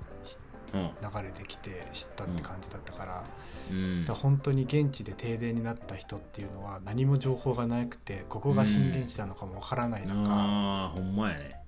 [0.74, 0.90] うん。
[1.00, 3.24] 流れてきて知ったって感じだったから,、
[3.70, 4.04] うん。
[4.08, 11.60] 本当に現地で停電になった人っていうのは何も情報がなくてここが震源地なのかもわからない中、ああほんまやね。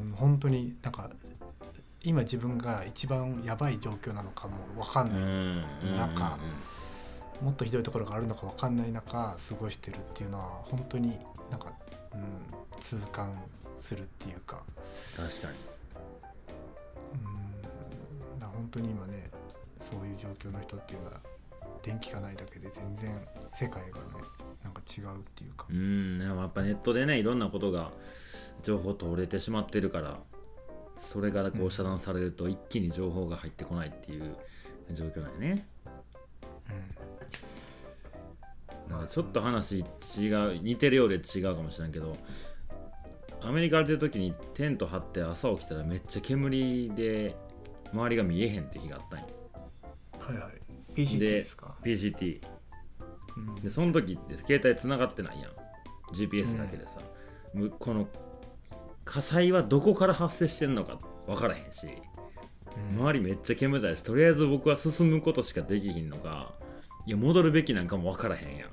[0.00, 1.10] うん本当になんか
[2.02, 6.14] 今自分が一番やばい状況なのかも分かんうない、んうんなん。
[6.14, 6.38] か
[7.42, 9.12] もっとひどいところがあるのか分かんない中
[9.48, 11.18] 過ごしてるっていうのは本当に
[11.50, 11.72] なんか、
[12.12, 12.20] うん、
[12.80, 13.32] 痛感
[13.78, 14.62] するっていうか,、
[15.16, 15.54] 確かに。
[18.32, 19.30] うん、だ本当に今ね
[19.80, 21.20] そういう状況の人っていうのは
[21.82, 23.10] 電気がないだけで全然
[23.48, 24.04] 世界がね
[24.62, 25.66] なんか違うっていうか。
[25.70, 26.18] う、ん。
[26.18, 27.90] でもやっぱネットでねいろんなことが
[28.62, 30.18] 情報取れてしまってるから
[31.00, 34.36] それがこう遮断されると一気に情報が入ってこないっていう
[34.92, 35.66] 状況なんやね。
[38.88, 38.92] うん。
[38.92, 39.84] なんかちょっと話
[40.18, 42.16] 違う似てるようで違うかもしれんけど
[43.40, 47.36] アメリカ歩いてる時にテント張って朝起きたらめっちゃ煙で
[47.92, 49.26] 周りが見えへんって日があったんよ
[50.18, 50.52] はいはい。
[50.94, 51.76] PCT でですか、
[53.40, 53.54] ん。
[53.56, 55.50] でその時って携帯繋がってないやん。
[56.12, 57.00] GPS だけでさ、
[57.54, 58.08] むこの
[59.10, 60.96] 火災はどこから発生してんのか
[61.26, 61.88] 分からへんし
[62.92, 63.00] うん。
[63.00, 66.52] 周りめっちゃ煙たいしとりあえず僕は進むことしかできひんのか
[67.06, 68.68] いや戻るべきなんかも分からへんやん。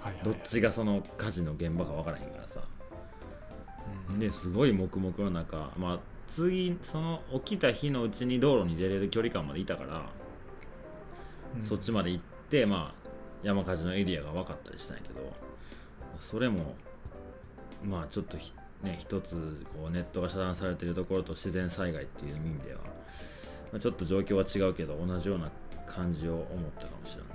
[0.00, 2.62] はいはいどっちがその火事の現場か分からへんからさ。
[4.08, 4.18] うん。
[4.18, 10.06] ですごい黙々の中まあ次その起きた日のうちに道路に出れる距離感までいたから、
[11.54, 11.62] うん。
[11.62, 13.08] そっちまで行ってまあ
[13.42, 15.20] 山火事のエリアが分かったりしたんやけど
[16.18, 16.74] それも
[17.84, 22.80] まあちょっとひね一つこうネットが遮断されてるところと自然災害っていう意味では、
[23.72, 25.50] まあ、ちょっと状況は違うけど同じような
[25.86, 26.46] 感じを思っ
[26.78, 27.34] たかもしれんな。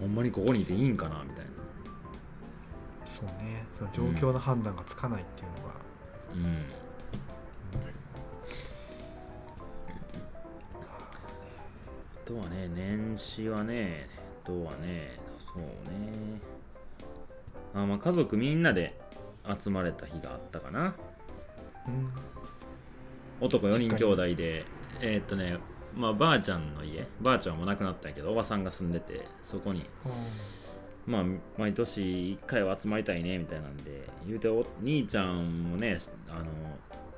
[0.00, 0.06] うん。
[0.06, 1.50] ほんまにここにいていいんかなみたいな。
[3.06, 3.64] そうね。
[3.78, 5.74] その状況の判断がつかないっていうのが、
[6.34, 6.64] うん。
[12.22, 14.08] あとはね年始はね
[14.44, 16.40] あとはねそうね
[17.74, 18.98] あまあ家族みんなで
[19.60, 20.94] 集まれた日があったかな。
[21.86, 22.12] うん。
[23.40, 24.64] 男4人兄弟で
[25.00, 25.58] えーっとね
[25.96, 29.84] まあばあちゃんの家ばあちゃんはもう亡くなったんやけどおばさんが住んでてそこに。
[31.04, 31.24] まあ
[31.58, 35.98] 毎年1回は集まりたいねみたいなんで言うてお兄ちゃんもね
[36.30, 36.44] あの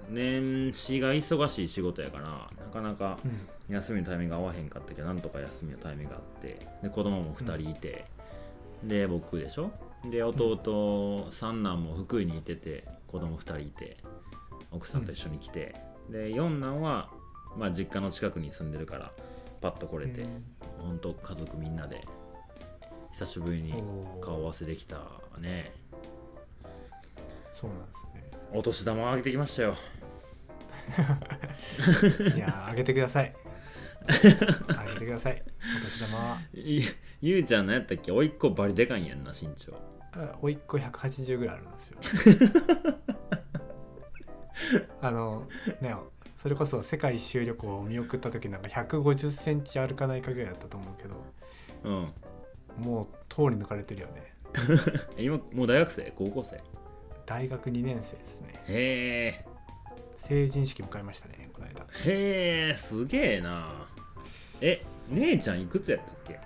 [0.08, 3.74] 年始が忙しい仕事やからなかなかうん。
[3.74, 8.04] 休みのタイミングが合わへんかったけどなんとか休みのタイミングがあってで子供も2人いて、
[8.82, 9.70] で僕でしょ？
[10.10, 13.96] で弟、三男も福井にいてて子供2人いて
[14.70, 15.74] 奥さんと一緒に来て、
[16.10, 17.10] で四男は、
[17.56, 19.12] まあ、実家の近くに住んでるから
[19.60, 20.26] パッと来れて、
[20.78, 20.98] ほん。
[20.98, 22.06] と家族みんなで
[23.12, 23.82] 久しぶりに
[24.20, 24.96] 顔合わせできた
[25.38, 25.72] ね。
[27.52, 28.30] そうなんですね。
[28.52, 29.74] お年玉あげてきましたよ。
[32.36, 33.34] いやーあげてください。
[34.06, 34.12] あ
[34.92, 35.42] げてください。
[35.42, 36.38] お年玉は。
[36.52, 36.82] い
[37.22, 38.12] ゆうちゃんのやったっけ？
[38.12, 39.72] おいっ子バリでかいんやんな身長
[40.16, 41.98] あおいっ子180ぐらいあるんですよ。
[45.00, 45.46] あの
[45.80, 45.94] ね
[46.36, 51.14] それこそ世界一周旅行を見送った時なんか150センチ歩かないかぐらいだったと思うけど
[51.84, 52.12] うん。
[52.84, 54.34] もう通り抜かれてるよね。
[55.18, 56.12] 今もう大学生？
[56.16, 56.60] 高校生？
[57.26, 58.54] 大学2年生ですね。
[58.68, 59.44] へえ。
[60.16, 61.82] 成人式迎えましたねこの間。
[62.04, 63.86] へえすげえな。
[64.60, 66.40] え姉ちゃんいくつやったっけ？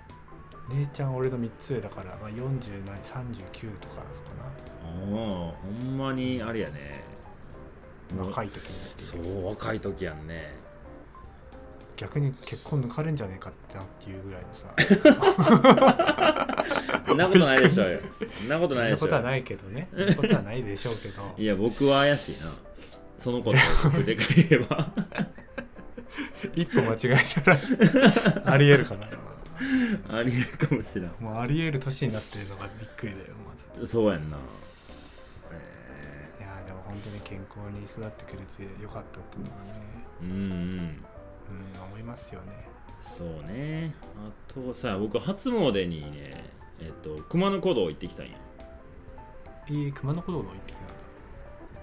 [0.73, 4.03] 姉ちゃん俺の3つ上だから、まあ、40何39とかか
[5.11, 7.03] おおほんまにあれやね。
[8.15, 10.57] な若い時にそう若い時やんね。
[11.95, 14.67] 逆に結婚抜かれんじゃねえかってなっていうぐらいのさ。
[17.05, 17.99] そんなことないでしょうよ。
[18.39, 19.89] そんなことそんないでしょなことはないけどね。
[19.91, 21.21] そんなことはないでしょうけど。
[21.37, 22.53] いや僕は怪しいな。
[23.19, 24.87] そのことを僕でか言えば。
[26.55, 27.57] 一歩間違えたら
[28.45, 29.07] ありえるかな
[30.09, 31.11] ありえるかもしれん。
[31.19, 33.87] もうありえる年になってるのがびっくりだよまず。
[33.87, 34.37] そうやんな。
[35.51, 39.73] えいやーでも本当に健康に育ってくれてよかったっていうのはね。
[40.23, 40.39] ーうんうん。
[40.41, 40.53] う
[40.85, 41.03] ん
[41.89, 42.67] 思いますよね。
[43.01, 43.93] そうね。
[44.17, 48.37] あとさ僕初詣にねえっと熊野古道行ってきたんや。
[49.67, 50.93] いい熊野古道の行ってきたんだ。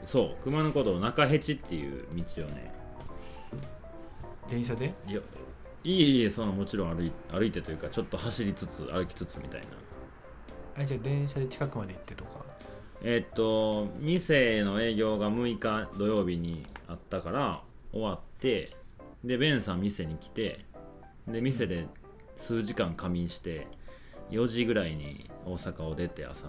[0.05, 2.73] そう熊野古道中辺地っていう道をね。
[4.49, 4.95] 電車で？
[5.09, 5.21] いや
[5.87, 10.83] いえいえそのもちろん歩い歩いてというかちょっと走りつつ歩きつつみたいな。
[10.83, 12.45] あじゃあ電車で近くまで行ってとか？
[13.03, 18.77] えっと店の営業が6日土曜日にあったから終わって
[19.23, 20.65] でベンさん店に来て
[21.29, 21.87] で店で
[22.37, 23.69] 数時間仮眠して
[24.31, 26.47] 4時ぐらいに大阪を出て朝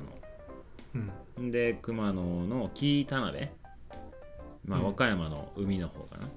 [0.96, 1.12] うん。
[1.46, 3.50] ので熊野の紀伊田辺？
[4.66, 4.86] まあうん。
[4.86, 6.28] 和歌山の海の方かな、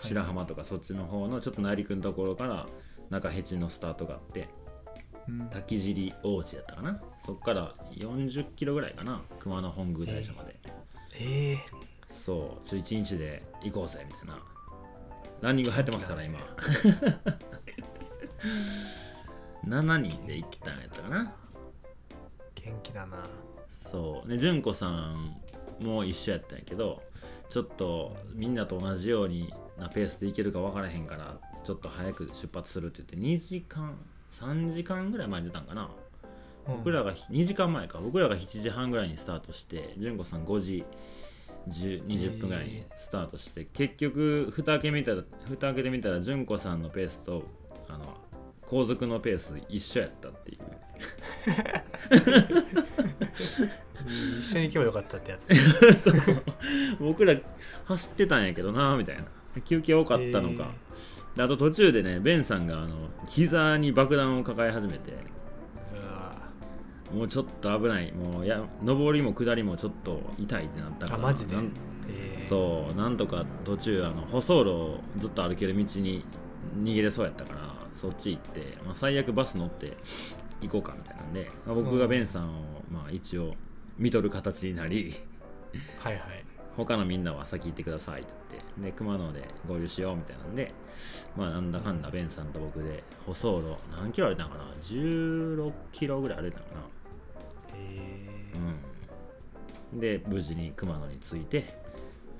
[0.00, 2.66] 白浜とかそっちの方のちょっと内陸のところから
[3.10, 4.48] 中辺地のスタートがあって
[5.28, 5.48] うん。
[5.50, 7.00] 滝尻王子やったかな？
[7.24, 10.56] そっから40キロぐらいかな熊野本宮大社まで、
[11.18, 11.58] ええ
[12.08, 14.42] そうちょ1日で行こうぜみたいな。
[15.40, 16.38] ランニング流行ってますから今。
[19.66, 21.32] 7人で行ったんやったかな。
[22.54, 23.22] 元気だな。
[23.68, 24.28] そう。
[24.28, 25.40] で純子さん
[25.80, 27.02] も一緒やったんやけど
[27.48, 33.96] ちょっとみんなと同じようになペースで行けるか分からへんからちょっと早く出発するって言って2時間
[34.38, 35.90] 3時間ぐらい前に出たんかな、
[36.66, 37.98] 僕らが2時間前か。
[37.98, 40.84] 僕らが7時半ぐらいにスタートして純子さん5時
[41.68, 47.44] 10 20分ぐらいにスタートして、結局蓋開け見たら蓋開けてみたら純子さんのペースと
[47.88, 48.16] あの
[48.62, 50.58] 後続のペース一緒やったっていう。
[54.40, 56.02] 一緒に行けばよかったってやつ。
[56.02, 56.42] そ うそう。
[57.00, 57.34] 僕ら
[57.84, 59.24] 走ってたんやけどなみたいな
[59.64, 60.70] 休憩多かったのか、
[61.36, 65.30] であと途中でねベンさんがあの膝に爆弾を抱え始めて。
[67.12, 68.12] もうちょっと危ない。
[68.12, 71.18] もうや上りも下りもちょっと痛いってなったから。
[71.18, 71.56] あマジで？
[72.08, 76.24] ええそうなんとか途中あの舗装路をずっと歩ける道に
[76.78, 79.96] 逃げれそうやったからそっち行って、まあ、最悪バス乗って
[80.60, 83.54] 行こうかみたいなんで、まあ僕がベンさんを、まあ、一応
[83.98, 85.12] 見とる形になり。
[85.98, 86.44] はいはい
[86.84, 90.72] 他のみんなは先行ってくださいって言ってで熊野で合流しようみたいなんで
[91.36, 96.80] まあなんだかんだベンさんと僕で舗装路何キロ歩いたのかな？16キロぐらい歩いたのかな。
[97.74, 98.52] え
[99.92, 100.00] うん。
[100.00, 101.74] で無事に熊野に着いて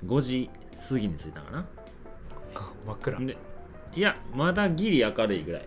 [0.05, 0.49] 5時
[0.89, 1.65] 過ぎに着いたかな。
[2.55, 3.19] ー、真っ暗。
[3.27, 3.37] で
[3.93, 5.65] いやまだギリ明るいぐらい。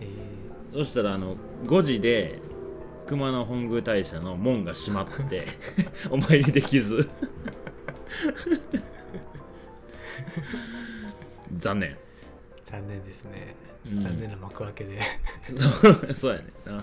[0.00, 0.08] え
[0.74, 2.40] そしたらあの5時で
[3.12, 5.46] 熊野本宮大社の門が閉まって
[6.08, 7.06] お参りできず。
[11.58, 11.90] 残念。
[11.90, 11.96] ー、
[12.64, 14.02] 残念ですね、うん。
[14.02, 14.98] 残念な幕開けで。
[16.16, 16.82] そうやねんな。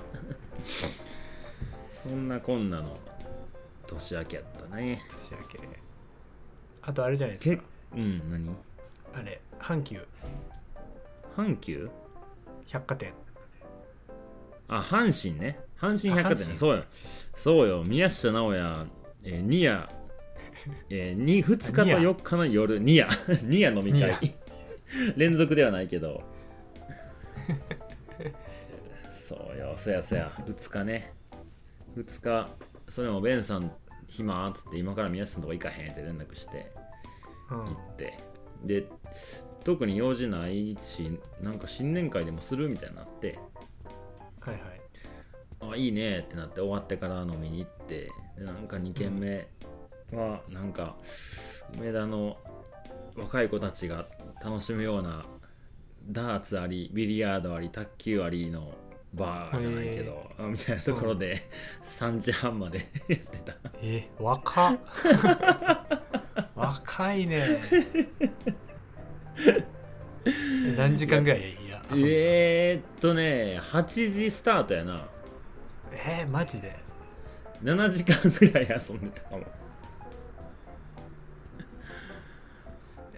[2.03, 2.99] そんなこんなの
[3.87, 5.01] 年明けやったね。
[5.11, 5.59] 年明け。
[6.83, 7.63] あとあれじゃないですけか
[7.93, 8.55] うん何？
[9.15, 10.05] あれ阪急。
[11.35, 11.89] 阪急？
[12.67, 13.15] 百貨店。
[14.67, 16.55] あ阪神ね阪神百貨店。
[16.55, 16.83] そうよ。
[17.35, 17.83] そうよ。
[17.87, 18.87] 宮下直哉、
[19.23, 19.89] えー、ニア、
[20.89, 21.97] えー、に2日とニア。
[21.99, 22.79] 4日の夜。
[22.79, 23.09] ニア。
[23.43, 24.35] ニア飲み会。
[25.15, 26.21] 連続ではないけど。
[29.11, 29.73] そうよ。
[29.77, 30.31] そやそや。
[30.45, 31.13] 2日ね。
[31.95, 32.49] 2日。
[32.89, 33.71] それもベンさん
[34.07, 36.71] 暇っつって今から宮下さんとこ行かへんって連絡して。
[37.51, 37.57] うん。
[37.65, 38.17] 行って、
[38.65, 38.85] で
[39.63, 43.39] 特に用事ないしなんか新年会でもするみたいになって。
[44.41, 44.78] はいはい
[45.61, 49.47] あいいねってなって終わってから飲みに行ってでなんか2軒目
[50.13, 50.95] はなんか
[51.77, 52.37] 梅田の
[53.15, 54.05] 若い子たちが
[54.43, 55.25] 楽しむような
[56.07, 58.71] ダーツありビリヤードあり卓球ありの
[59.13, 61.49] バーじゃないけど、あみたいなところで
[61.83, 62.77] 3時半まで
[63.09, 63.55] やってた。
[63.81, 64.79] え若っ。
[66.55, 67.41] 若いね。
[70.25, 71.57] え何時間ぐらい？
[71.65, 75.07] いや えー、っとね8時スタートやな
[75.91, 76.75] えー、マジで
[77.63, 79.43] ？7時間ぐらい遊んでたかも。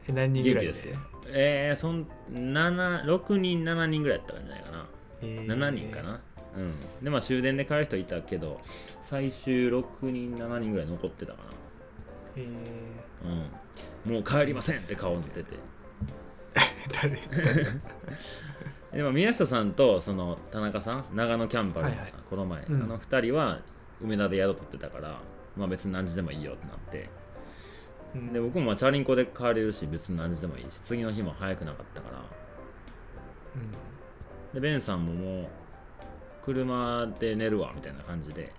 [0.08, 0.72] え何人ぐらいで？
[0.74, 0.98] ですよ。
[1.28, 4.86] えー、そん7 6人7人ぐらいやったんじゃないかな。
[5.22, 5.48] えー。
[5.48, 6.20] 7人かな、
[6.58, 6.74] うん。
[7.04, 8.60] でまあ終電で帰る人いたけど
[9.04, 11.40] 最終6人7人ぐらい残ってたか
[12.36, 13.28] えー。
[13.28, 13.46] な
[14.06, 14.14] うん。
[14.14, 15.52] もう帰りませんって顔に出て。
[15.52, 15.58] て
[17.02, 17.20] 誰？
[18.94, 22.14] でも宮下さんとその田中さん長野キャンパーのさ、はいはい。
[22.30, 22.84] この前、うん。
[22.84, 23.60] あの2人は
[24.02, 25.20] 梅田で宿取ってたから
[25.56, 27.10] まあ別に何時でもいいよってなって。
[28.16, 28.34] うん。
[28.34, 32.18] で僕もまあチャリンコで帰れるし別に何時でもいいし次の日も早くなかったから。
[33.56, 34.54] うん。
[34.54, 35.48] でベンさんももう
[36.44, 38.52] 車で寝るわみたいな感じで。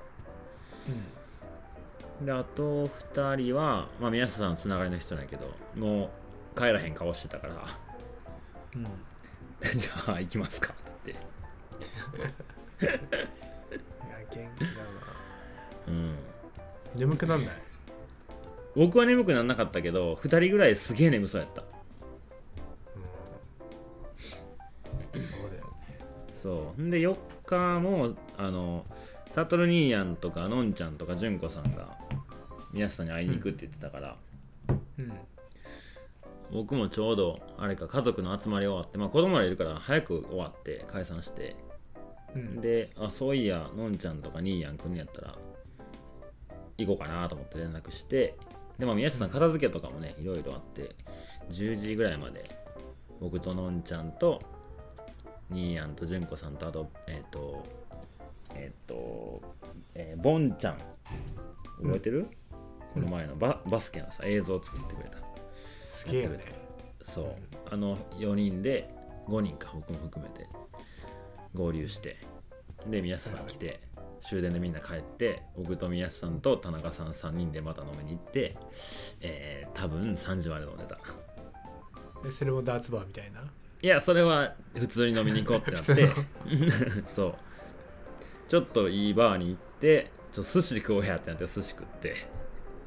[2.23, 6.11] であと2人は、まあ、宮下さんのつながりの人なんやけども
[6.55, 7.55] う帰らへん顔してたから。
[8.77, 8.91] うんうん
[9.77, 11.15] じゃあ行きますかって。
[12.81, 13.29] 言っていや
[14.31, 14.75] 元気だな。
[15.89, 16.17] うん。
[16.97, 17.55] 眠くなんない？
[18.75, 21.63] 僕は眠くならなかったけど2人ぐらいすげえ眠そうやった。
[25.15, 25.23] うん。
[25.23, 25.99] そうだよね。
[26.35, 26.81] そう。
[26.81, 28.85] んで4日もあの
[29.31, 31.97] サトル兄やんとかのんちゃんとか純子さんが
[32.73, 34.17] 宮下さんに会いに行くって言ってたから、
[34.99, 35.13] うん
[36.53, 41.57] 僕もちょうどあれか家族の集まり終わってまあ子供らいるから早く終わって解散して
[42.35, 42.61] うん。
[42.61, 45.35] であそういやのんちゃんとか兄やんくんやったら
[46.79, 48.37] 行こうかなと思って連絡して
[48.79, 50.95] でも宮下さん片付けとかもねいろいろあって
[51.51, 52.51] 10時ぐらいまで
[53.21, 54.43] 僕とのんちゃんと
[55.51, 57.65] 兄やんと純子さんとあとえっ、と
[58.55, 59.41] えっ、と、
[59.95, 60.79] えーボンちゃん。
[61.83, 62.29] 覚えてる、
[62.95, 65.19] この前のババスケのさ映像を作ってくれた
[66.03, 66.41] すげえよね
[67.05, 67.27] そう。
[67.71, 68.89] あの4人で
[69.29, 70.49] 5人か僕も含めて
[71.55, 72.17] 合流して。
[72.87, 73.81] で宮下さん来て
[74.21, 78.57] 終電でみんな帰って僕と宮下さんと田中さん3人でまた飲みに行って
[79.21, 80.99] えー、多分3時まで飲んでた。
[82.25, 83.41] でそれもダーツバーみたいな？
[83.83, 86.11] いやそれは普通に飲みに行こうってなって。
[87.15, 87.35] そう。
[88.49, 92.17] ちょっといいバーに行ってちょっと寿司食おうやってなって寿司食って。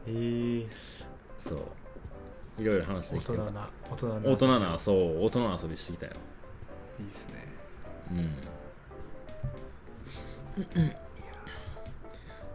[0.07, 0.68] えー、
[1.38, 1.61] そう
[2.58, 3.34] いろいろ話して大人きて。
[3.34, 6.14] よかったな大人な大人なそう大人な遊びしてきたよ。
[6.99, 7.47] いいっすね。
[8.12, 8.36] うん。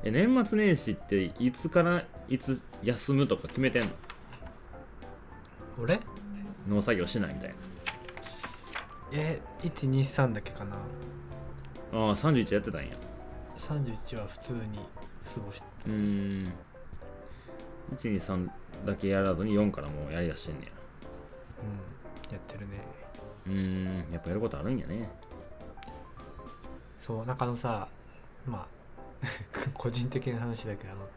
[0.02, 3.90] え年末年始っていつからいつ休むとか決めてんの？
[5.78, 6.00] 俺？
[6.68, 7.54] 農作業しないみたい
[9.12, 10.76] え123だけかな。
[10.76, 10.76] な
[11.92, 12.96] ああ31やってたんや。
[13.58, 14.60] 31は普通に
[15.34, 15.92] 過ごしてうー
[16.46, 16.52] ん。
[17.96, 18.48] 123
[18.84, 20.72] だけやらずに4からもうやりだしてんねや。
[22.28, 22.34] うん。
[22.34, 22.82] やってるね。
[23.46, 25.08] うーんやっぱやることあるんやね。
[26.98, 27.88] そうなんかあのさ
[28.46, 29.26] まあ
[29.74, 31.08] 個人的な話だけどあの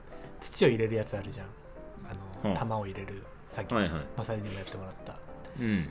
[0.41, 1.47] 土を入れるやつあるじゃん。
[2.05, 2.59] あの、はあ。
[2.59, 4.01] 玉を入れる作業、はいはい。
[4.17, 5.17] まさにもやってもらった。
[5.59, 5.89] うん。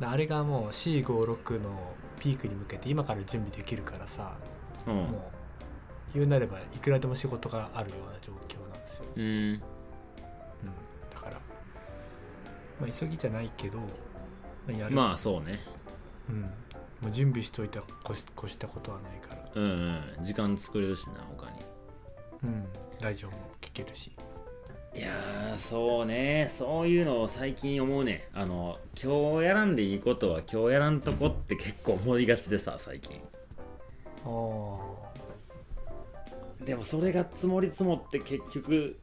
[0.00, 4.36] であれがもう C56 のピークに向けて今から準備できるからさ、
[4.86, 5.06] うんもう
[6.14, 9.62] 言うなればいくらでも仕事があるような状況なんですよ、うーん
[12.80, 13.84] まあ、急ぎじゃないけど、ま
[14.68, 15.58] あ、やる、まあそうね。
[16.28, 16.48] うん、も
[17.08, 20.24] う準備しといた越し越したことはないから、うんうん。
[20.24, 21.58] 時間作れるしな他に。
[22.44, 22.64] うん、
[23.00, 24.12] ラジオも聞けるし。
[24.94, 26.50] いやーそうね。
[26.50, 28.28] そういうのを最近思うね。
[28.32, 33.20] あの今日やらんでいいことは今日やらんとこって結構思いがちでさ最近。
[34.24, 34.26] ああ
[36.64, 38.98] でもそれが積もり積もって結局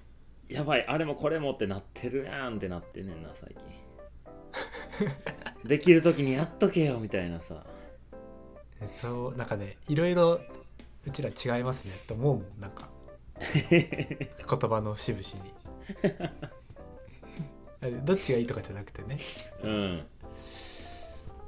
[0.50, 3.84] やばいあれもこれもってなってるやんってなってんねんな最近。
[5.66, 7.66] できる時にやっとけよみたいなさ。
[8.88, 10.42] そうなんかねいろいろ
[11.06, 12.90] うちら違いますねって思うもんなんか。
[13.40, 13.80] 言
[14.70, 15.54] 葉の節々に。
[18.06, 19.20] どっちがいいとかじゃなくてね。
[19.64, 20.06] うん。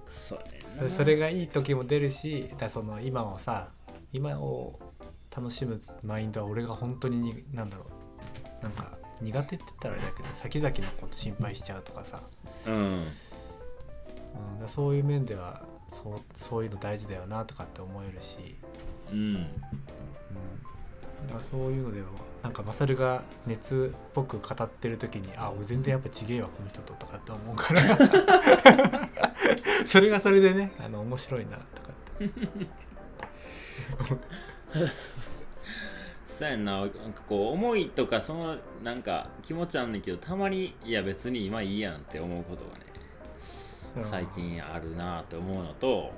[0.08, 0.42] それ
[0.84, 0.90] な。
[0.90, 3.72] それがいい時も出るしだその今をさ
[4.12, 4.80] 今を
[5.36, 7.95] 楽しむマインドは俺が本当にになんだろう
[8.62, 12.22] なんか苦手って言ったらあれだけど先々のこと心配しちゃうとかさ、
[12.66, 12.74] うん。
[12.74, 13.14] うん、だか
[14.64, 18.56] らそういう面ではそうそういうの大事だよなとかって思えるし、
[19.12, 19.18] うん。
[19.18, 19.48] うん、
[21.52, 22.08] そういうのでも
[22.44, 27.82] なんかマサルが熱っぽく語ってる時にあ俺全然やっぱちげえわこの人ととかって思うから。
[29.86, 31.90] それがそれでねあの面白いなとか
[32.26, 32.30] って
[36.36, 36.82] そうやんな。
[36.82, 42.86] なんかこう思いとかそのなんか気持ちあんねんけどたまにいや別に今いいやんって思うことがね
[44.04, 46.12] 最近あるなって思うのと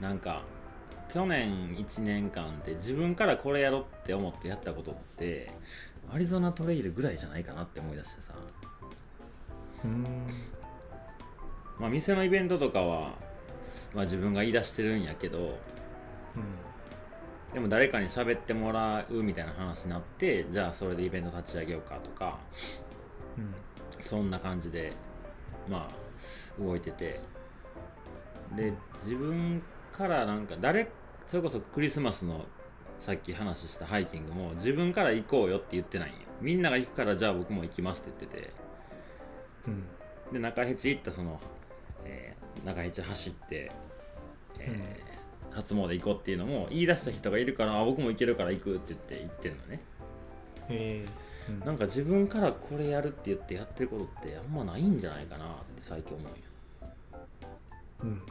[0.00, 0.42] なんか
[1.12, 5.52] 去年1年間って自分からこれやろうって思ってやったことって
[6.12, 8.34] アリゾナトレイルぐらいじゃないかなって思い出してさ。
[9.84, 10.04] うん。
[11.80, 13.14] まあ店のイベントとかは、
[13.92, 15.58] まあ、自分が言い出してるんやけど
[17.52, 22.38] でも誰かに喋ってもらうみたいな話になってじゃあそれでイベント立ち上げようかとか
[23.36, 23.54] うん
[24.02, 24.92] そんな感じで
[25.68, 27.20] まあ動いてて。
[28.56, 28.72] で
[29.04, 30.90] 自分からなんか誰
[31.26, 32.46] それこそクリスマスの
[32.98, 36.18] さっき話したハイキングも自分から行こうよって言ってないんよ。
[36.40, 38.50] みんなが行くからじゃあ僕も行きますって言ってて。
[39.68, 40.32] うん。
[40.32, 41.40] で中ヘチ行ったその、
[42.04, 43.70] えー中ヘチ走って、
[44.58, 45.09] えー
[45.50, 49.80] 初詣行こうっていうのも言い出した人がいるからあ僕も行けるから行くって言って行ってんのね。
[50.68, 51.52] えー。
[51.52, 51.60] うん。
[51.60, 56.36] なんか自分からこれやるって言ってやってることってあんまないんじゃないかなって最近思うよ。
[58.04, 58.22] うん。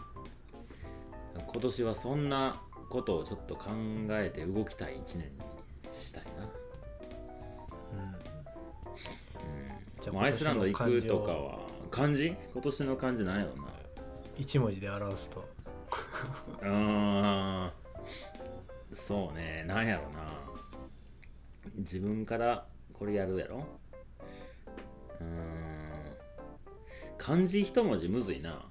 [1.45, 3.65] 今年はそんなことをちょっと考
[4.11, 5.31] えて動きたい一年に
[6.01, 6.29] したいな。
[10.01, 11.59] じゃあもうアイスランド行くとか今は
[11.91, 12.33] 漢字？
[12.53, 13.67] 今年の漢字なんやろな。
[14.37, 15.45] 一文字で表すと
[16.61, 17.71] うーん
[18.93, 20.19] そうねなんやろな。
[21.77, 23.63] 自分からこれやるやろ？
[25.19, 25.89] うーん
[27.17, 28.65] 漢字一文字むずいな。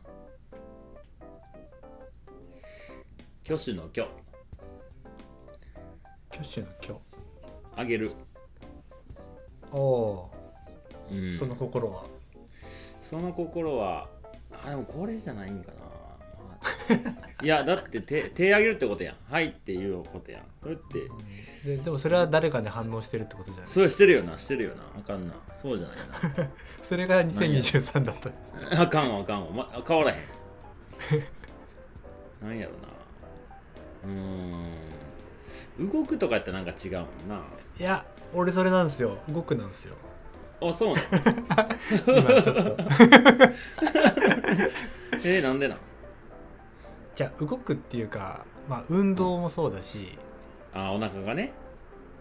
[3.45, 4.07] 挙手の挙。
[6.31, 6.97] 挙手の挙。
[7.77, 8.13] あげる、
[9.73, 10.31] おお
[11.11, 12.05] うん、ー、その心は？
[13.01, 14.09] その心は
[14.65, 15.79] あでもこれじゃないんかな。
[15.81, 15.88] まあ
[17.43, 19.16] いやだって手手あげるってことやん。
[19.32, 20.43] はいっていうことやん。
[20.62, 21.09] それって。
[21.64, 23.66] ででもそれは誰かに反応してるってことじゃない？
[23.68, 24.39] それしてるよな。
[24.39, 24.82] してるよな。
[24.99, 25.34] あかんな。
[25.57, 25.97] そうじゃない
[26.82, 28.30] それが2023だった。
[28.76, 30.18] なあかんわあかんわ、ま、変わらへん。
[32.47, 32.89] なんやろな。
[34.05, 35.91] うーん。
[35.93, 37.41] 動くとかやったらなんか違うもんな。
[37.78, 39.18] いや俺それなんですよ。
[39.28, 39.95] 動くなんですよ。
[40.61, 41.01] あそうな
[42.12, 42.18] の？
[42.20, 42.76] 今ちょっと。
[45.24, 45.78] えー、なんでなん？
[47.19, 50.16] じゃあ動くっていうかまあ運動もそうだし、
[50.73, 51.53] あお腹がね。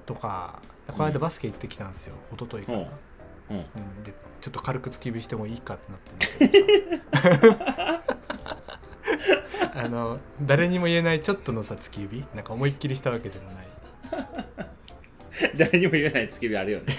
[0.07, 2.85] とかこの間バスケ行ってきたんですよ、一昨日かな、うん。
[2.85, 2.87] うん。
[2.87, 6.01] うん、でちょっと軽く突き指してもいいかってなっ
[6.39, 8.01] て。
[9.79, 12.25] あの誰にも言えないちょっとのさ突き指。
[12.33, 13.67] なんか思いっきりしたわけでもない。
[15.57, 16.95] 誰にも言えない突き指あるよね。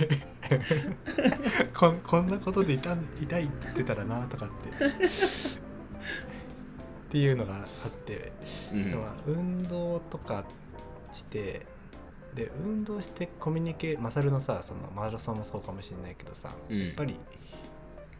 [1.75, 4.87] こんこんなことで痛ん痛いって言ってたらなとかって
[7.09, 8.33] っていうのがあって、
[8.73, 8.95] うん。
[9.27, 10.45] 運動とか
[11.15, 11.67] して
[12.35, 16.87] で運動してコミュニケマサルのさそのマラソンもそうかもしれないけどさ、うん。
[16.87, 17.17] やっぱり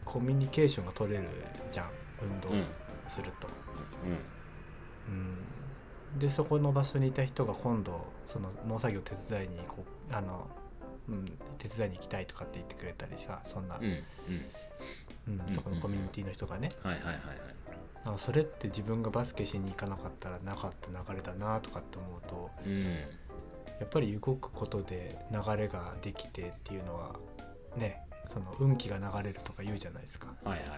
[0.05, 1.27] コミュニケーションが取れる
[1.71, 1.89] じゃん
[2.21, 2.65] 運動うん
[3.07, 3.47] すると。
[5.07, 5.13] うん。
[6.13, 10.47] うん、でそこの場所にいた人が今度その農作業手伝いにこうあの、
[11.07, 11.25] うん、
[11.57, 14.03] 手伝いに行きたいとかって言ってくれたりさそんな、うん
[15.53, 17.58] そこのコミュニティの人がね、はいはいはいはい
[18.05, 22.81] あそれって自分がバスケしに行かなかったらなかった流れだなとかって思うとうん
[23.79, 27.15] やっぱり動くことで流れができてっていうのは
[27.77, 30.33] ねその運気が流れるとか言うじゃないですか。
[30.43, 30.69] はいはい。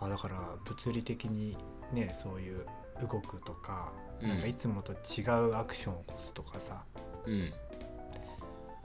[0.00, 1.56] あだから物理的に
[1.92, 2.66] ねそういう
[3.00, 4.28] 動くとか、うん。
[4.28, 6.82] なんかいつもと違うアクションを起こすとかさ。
[7.26, 7.52] うん。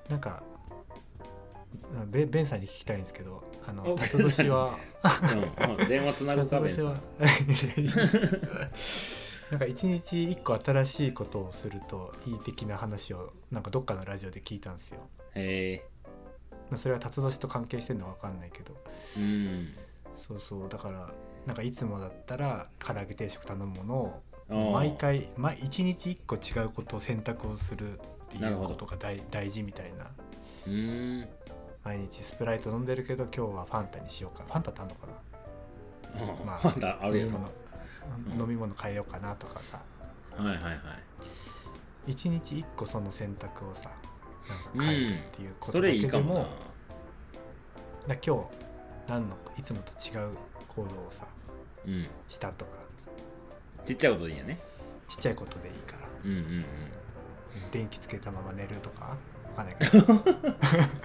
[0.09, 0.41] なんか
[2.07, 4.77] ベベンさんに聞きたいんですけどあのお辰年は。
[5.61, 6.85] うんうん電話つなぐかベンさん。
[9.51, 14.99] なんか一日一個新しいことをするといい的な話をなんかどっかのラジオで聞いたんですよ。
[15.33, 15.85] へえ。
[16.69, 18.75] まあ、それは辰年と関係してるのか分かんないけど。
[19.17, 19.75] うん。
[20.15, 21.11] そうそうだから
[21.45, 30.11] なんかいつもだったら唐揚げ定食頼むものを毎回毎一日一個違うことを選択をするっていうことが大大事みたいな。
[30.67, 31.27] うーん
[31.89, 36.21] 毎日スプライト飲んでるけど今日はファンタにしようかファンタってあんのかな？
[36.21, 36.45] うん。
[36.45, 37.49] まあファンタあるよ飲み物。
[38.35, 38.41] うん。
[38.41, 39.81] 飲み物変えようかなとかさ。
[40.37, 40.77] はいはいはい。
[42.05, 43.89] 一日一個その選択をさ
[44.75, 46.39] なんか変えるっていうことだけでも,、いかもな。
[46.41, 46.49] だか
[48.07, 48.45] ら今日
[49.07, 50.29] 何のいつもと違う
[50.67, 51.25] 行動をさ
[51.87, 52.07] うん。
[52.27, 52.71] したとか。
[53.83, 54.59] ちっちゃいことでいいんやね。
[55.07, 56.07] ちっちゃいことでいいから。
[56.23, 56.65] うんうんうん。
[57.71, 59.17] 電気つけたまま寝るとか？
[59.57, 60.05] わかんないけど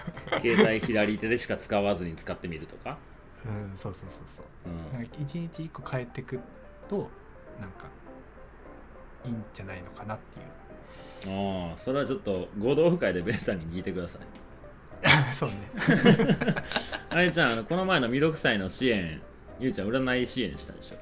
[0.45, 2.99] 携帯左手でしか使わずに使ってみるとか？
[3.47, 4.45] うんそうそうそうそう。
[4.67, 4.99] うん。
[5.01, 6.39] なんか一日一個変えていく
[6.89, 6.97] と
[7.61, 7.87] なんか
[9.25, 10.47] いいんじゃないのかなっていう。
[11.71, 14.23] ああそれはちょっと合同会でベンさんに聞いてください。
[15.35, 15.57] そうね。
[17.11, 19.21] あれちゃんこの前の弥勒祭の支援
[19.61, 20.97] ゆうちゃん占い支援したでしょ？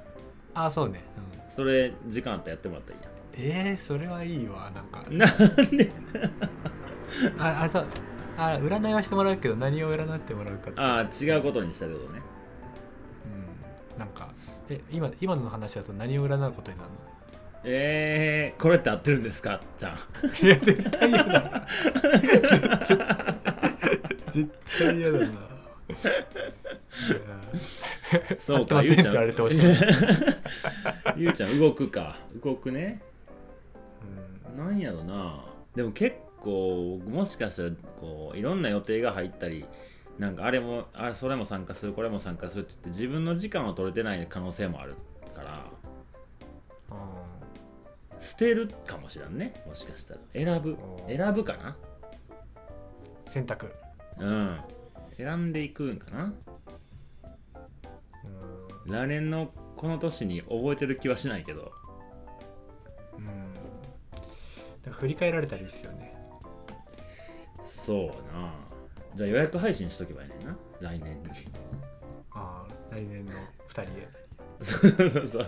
[0.55, 5.03] あそうね、うん、それ時間あったらやってもらったらいいやえー、それはいいわなんか。
[5.11, 5.91] なんで？
[7.39, 7.87] ああそう
[8.55, 10.81] あ占いはしてもらうけど何を占ってもらうかって。
[10.81, 12.21] ああ違うことにしたってことね。
[13.95, 14.29] うん、なんか
[14.69, 16.97] え今今の話だと何を占うことになるの？
[17.65, 19.61] えー、これって合ってるんですか？
[19.79, 19.97] じゃ
[20.43, 21.67] いや絶対嫌だ。
[24.33, 25.27] 絶対嫌だな。
[28.39, 29.61] そう合ってませんって言われてほしい、
[31.17, 32.19] ゆうちゃん動くか。
[32.43, 33.01] 動くね。
[34.57, 34.65] うん。
[34.67, 35.45] なんやろな。
[35.75, 37.71] でも結構もしかしたら
[38.01, 39.65] こういろんな予定が入ったり
[40.19, 44.97] なんかあれもあれそれも参加するこれも参加するって言って自分の時間を取れてない可能性もある
[45.35, 45.65] から
[48.23, 50.21] 捨てるかもしれんねもしかしたら。
[50.33, 50.79] 選ぶ
[51.09, 51.77] 選ぶかな。
[53.27, 53.73] 選択。
[54.19, 54.61] うん。
[55.17, 56.33] 選んでいくんかな。
[58.87, 58.93] うん。
[58.93, 61.73] 来年のこの年に覚えてる気はしないけど。
[64.87, 64.93] うん。
[64.93, 66.12] 振り返られたらいいですよね
[67.85, 68.55] そうな。
[69.15, 70.57] じゃあ予約配信しとけばいいねんな。
[70.81, 71.29] 来年に。
[72.31, 74.09] ああ来年の2人で
[74.63, 75.47] そうそうそう。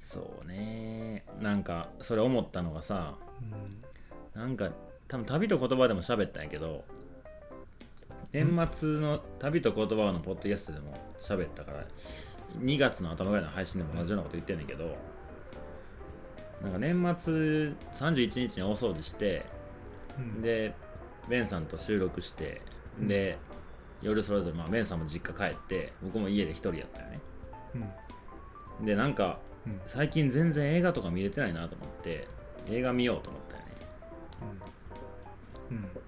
[0.00, 1.24] そうね。
[1.40, 4.70] なんかそれ思ったのがさ、うん、なんか
[5.08, 6.84] 多分旅と言葉でも喋ったんやけど
[8.32, 11.86] 年末の旅と言葉のポッドキャストでも喋ったから、
[12.58, 14.96] 2月の頭ぐらいの配信でも同じようなこと言ってんねんけど
[16.62, 17.32] なんか年末
[17.94, 19.46] 31日に大掃除して
[20.18, 20.42] うん。
[20.42, 20.74] で
[21.28, 22.60] ベンさんと収録して
[23.00, 23.38] で
[24.02, 27.20] 夜それぞれ、まあ、ベンさんも実家帰って僕も家で一人やったよね。
[28.80, 28.86] うん。
[28.86, 29.80] でなんかうん。
[29.86, 32.26] 最近全然映画とか見れてないなと思って
[32.68, 33.68] 映画見ようと思ったよね。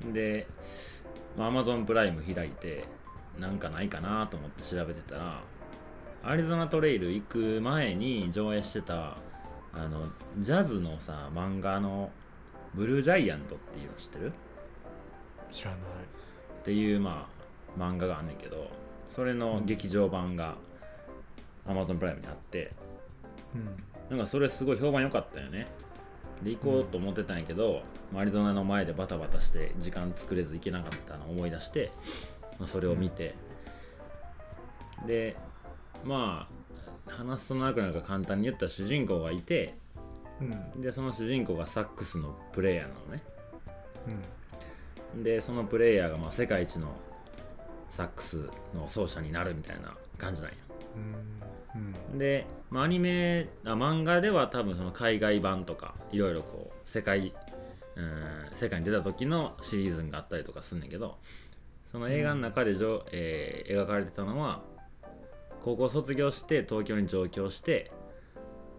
[0.03, 0.07] うん。
[0.07, 0.13] うん。
[0.13, 0.47] で、
[1.37, 2.85] まあ、Amazon プライム開いて
[3.39, 5.43] なんかないかなと思って調べてたら
[6.25, 9.17] アリゾナトレイル行く前に上映してた
[9.73, 10.07] あの
[10.39, 12.11] ジャズのさ漫画の
[12.75, 14.33] 「ブルージャイアント」っていうの知ってる？
[15.51, 15.81] 知らない。
[15.81, 17.29] っていうま
[17.77, 18.71] あ漫画があんねんけど
[19.11, 20.57] それの劇場版が
[21.67, 22.73] Amazon プライムにあって
[23.55, 24.17] うん。
[24.17, 25.67] なんかそれすごい評判良かったよね。
[26.43, 31.93] で行こうと思ってたんやけど、まあアリゾナの前でバタバタして時間作れず行けなかったのを思い出して、
[32.59, 33.35] まあ、それを見て、
[35.07, 35.37] で
[36.05, 36.49] ま
[37.09, 39.75] あ話すと長くなるから簡単に言ったら主人公がいて
[40.41, 40.83] うん。
[40.83, 43.23] でその主人公がサックスのプレイヤーなのね。
[45.15, 45.23] うん。
[45.23, 46.95] でそのプレイヤーがまあ世界一の
[47.91, 50.57] サックスの奏者になるみたいな感じなんや
[51.75, 52.13] うん。
[52.13, 52.19] うん。
[52.19, 57.33] で、まあ、アニメあ漫画では多分その海外版とかいろいろこう世界
[57.97, 61.19] うん世界に出た時のシリーズがあったりとかすんねんけど
[61.91, 64.63] その映画の中でじょ、えー描かれてたのは
[65.65, 67.93] 高校卒業して東京に上京して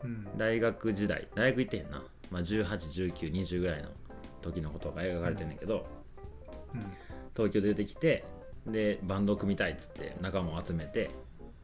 [0.04, 0.28] うん。
[0.38, 3.90] 大学時代大学行ってへんな、まあ、181920ぐらいの
[4.42, 5.86] 時のことが描かれてんねんけど、
[6.74, 6.82] うん。
[7.36, 8.26] 東京出てきて
[8.68, 11.10] でバンドを組みたいっつって仲間を集めて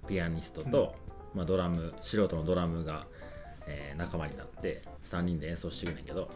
[0.07, 0.95] ピアニストと、
[1.33, 3.05] まあ、ドラム素人のドラムが、
[3.67, 6.29] えー仲間になって3人で演奏してくるんだけど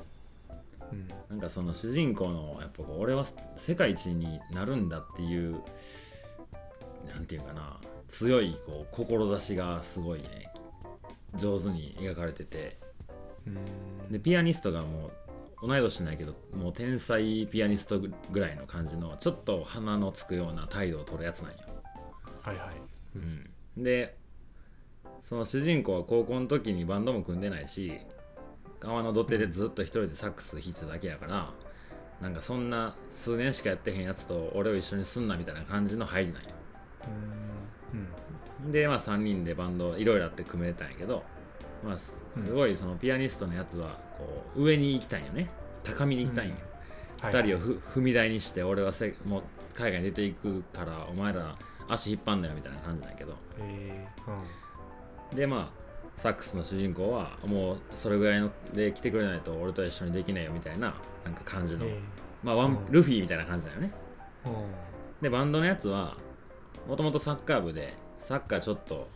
[0.91, 1.07] うん。
[1.29, 3.25] なんかその主人公のやっぱこう俺は
[3.55, 5.61] 世界一になるんだっていう
[7.07, 7.79] なんていうかな
[8.13, 10.53] 強いこう志がすごいね。
[11.35, 12.77] 上手に描かれてて。
[13.47, 14.11] うん。
[14.11, 21.57] でピアニストがもう同い年なんやけどもう天才ピアニストぐらいの感じのちょっと鼻のつくような態度を取るやつなんよ、
[22.41, 22.67] はいはい。
[23.15, 23.19] う
[23.79, 24.17] ん、で
[25.23, 27.97] その主人公は高校の時にバンドも組んでないし
[28.79, 31.51] 川の土手でずっと一人でサックス弾いてただけやから
[32.21, 36.49] なんかそんな数年しかやってへんやつと俺を一緒にすんなみたいな感じの入りなんよ。
[37.07, 37.52] うん
[38.71, 41.23] でまあ3人でバンドいろいろあって組めたんやけど
[41.83, 45.49] まあすすごいそのピアニストのやつはこう上に行きたいんよね。
[45.83, 46.63] 高みに行きたいんよ、はい
[47.33, 51.55] 2人をふ踏み台にして俺はせもう海外に出ていくからお前ら
[51.87, 53.35] 足引っ張んだよみたいな感じなんやけど。
[53.59, 55.29] えー。
[55.31, 55.37] うん。
[55.37, 55.83] でまあ
[56.17, 61.97] サックスの主人公はもうそれぐらいので来てくれないと俺と一緒にできないよみたいななんか感じの、え
[62.43, 62.91] まあワンうん。
[62.91, 63.91] ルフィみたいな感じだよね。
[64.45, 64.55] ーうん。
[65.21, 66.17] でバンドのやつは
[66.87, 69.07] もともとサッカー部でサッカーちょっと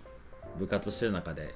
[0.57, 1.53] 部活してる中で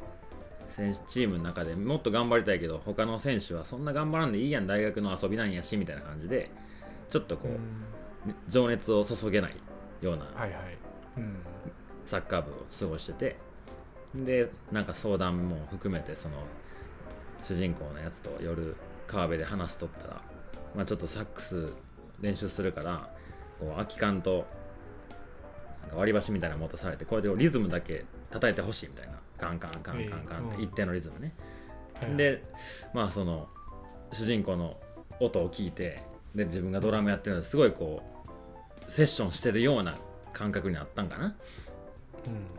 [0.69, 6.51] 選手チームの中でもっと頑張りたいけど他の選手はそんな頑張らんでいいやん大学の遊びなんやしみたいな感じで
[7.09, 7.59] ちょっとこう、うん。
[8.47, 9.55] 情熱を注げない
[10.01, 10.27] ような
[12.05, 13.35] サッカー部を過ごしてて
[14.13, 16.35] でなんか相談も含めてその
[17.43, 18.75] 主人公のやつと夜
[19.07, 20.21] 川辺で話しとったら、
[20.75, 21.69] まあ、ちょっとサックス
[22.19, 23.09] 練習するから
[23.59, 24.45] こう空き缶と
[25.81, 29.13] なんか割り箸みたいなの持たされてこれでリズムだけ叩いてほしいみたいな。
[29.37, 31.33] カンカンカンカンカンって一定のリズムね、
[32.15, 32.43] で
[32.93, 33.49] まあその
[34.11, 34.77] 主人公の
[35.19, 36.03] 音を聞いて
[36.35, 38.03] で自分がドラムやってるのですごいこ
[38.87, 39.95] うセッションしてるような
[40.31, 41.35] 感覚になったんかな。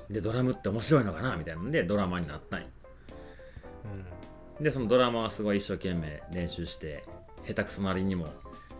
[0.08, 0.12] うん。
[0.12, 2.66] でドラムって面白いのかなみたいなんでドラマーになったんよ。
[4.58, 4.64] うん。
[4.64, 7.04] でそのドラマはすごい一生懸命練習して
[7.46, 8.26] 下手くそなりにも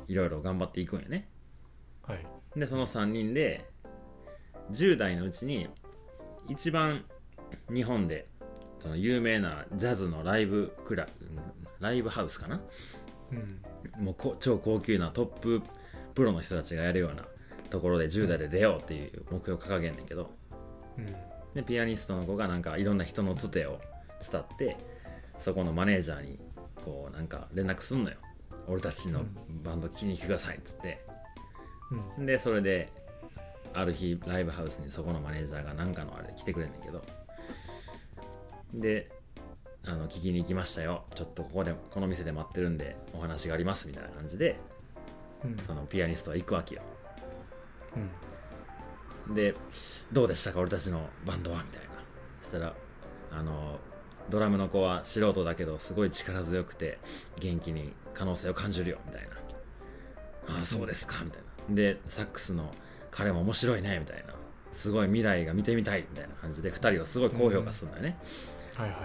[0.09, 1.29] いろいろ頑張っていくんよね。
[2.03, 2.27] はい。
[2.57, 3.71] でその3人で
[4.71, 5.69] 10代のうちに
[6.49, 7.05] 一番
[7.73, 8.27] 日本で
[8.81, 11.07] その有名なジャズのライブクラ
[11.81, 12.61] ライブハウスかな？
[13.31, 14.05] うん。
[14.05, 15.63] もうこ超高級なトップ
[16.15, 17.25] プロの人たちがやるような
[17.71, 20.31] ところで10代で出ようっていう目標を掲げんねんけど。
[20.99, 21.07] うん。
[21.55, 23.79] でピアニストの子がなんかいろんな人のつてを
[24.31, 24.77] 伝って
[25.39, 26.39] そこのマネージャーに
[26.85, 28.17] こうなんか連絡すんのよ。
[28.69, 29.25] 俺たちの
[29.65, 31.05] バンド聴きに来てくださいっつって。
[32.19, 32.27] うん。
[32.27, 32.91] でそれで
[33.75, 37.03] ある日ライブハウスにそこのマネージャーが何かのあれで来てくれんねんけど。
[38.75, 39.11] で
[39.85, 41.05] あの聞きに行きましたよ。
[41.15, 44.57] ちょっとここでこの店で待ってるんでお話がありますみたいな感じで
[45.45, 45.57] うん。
[45.67, 46.83] そのピアニストは行くわけよ。
[49.29, 49.35] うん。
[49.35, 49.55] で
[50.13, 51.63] どうでしたか俺たちのバンドは？
[51.65, 51.89] みたいな。
[52.41, 52.75] そしたら
[53.33, 53.79] あの
[54.31, 56.99] ドラムの子は素人だけどすごい力強くて
[57.41, 59.29] 元気に可能性を感じるよみたいな。
[60.59, 61.75] ああそうですかみたいな。
[61.75, 62.71] でサックスの
[63.13, 64.35] 彼も面白いねみたいな。
[64.73, 68.17] すごい未来が見てみたいみたいな感じで2人をすごい高評価するんだよね、
[68.75, 68.97] はいは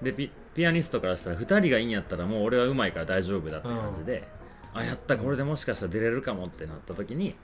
[0.00, 0.04] い。
[0.04, 4.26] でピピアニストからしたら2人がいいんやったらもう俺はうまいから大丈夫だって感じで、
[4.72, 7.36] あやったこれでもしかしたら出れるかもってなった時に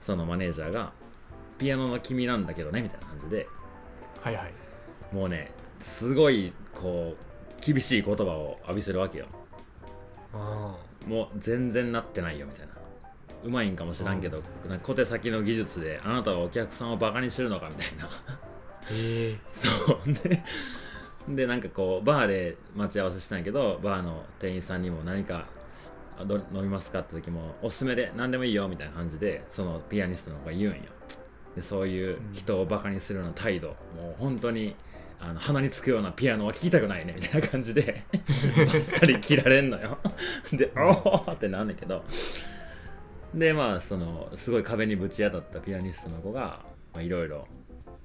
[0.00, 0.92] そのマネージャーが
[1.58, 3.46] 「ピアノの君なんだけどね」みたいな感じで。
[4.22, 4.52] はいはい。
[5.14, 9.26] もうねすごいこう厳しい言葉を浴びせるわけよ。
[10.32, 10.74] あ
[11.06, 12.71] もう全然なってないよみたいな
[13.44, 18.04] うまいんかもしらんけど、なんか小手先の技術であなたはお客さんをバカにしてるのかみたいな。
[18.04, 19.36] へえ。
[19.52, 20.28] そう。
[20.28, 20.42] で
[21.28, 25.46] でなんかこうバーで待ち合わせしたんやけどバーの店員さんにも何か
[26.18, 30.82] あど飲みますかって時もおすすめで何でもいいよみたいな感じでそのピアニストの子が言うんよ。
[31.54, 34.74] でそういう人をバカにするような態度、もう本当に
[35.20, 39.98] あの鼻につくようなピアノは聴きたくないねみたいな感じで バッサリ切られんのよ。
[40.52, 42.04] で「おお!」ってなんだけど
[43.34, 46.60] でまあそのすごい壁にぶち当たったピアニストの子が
[46.92, 47.46] まあいろいろ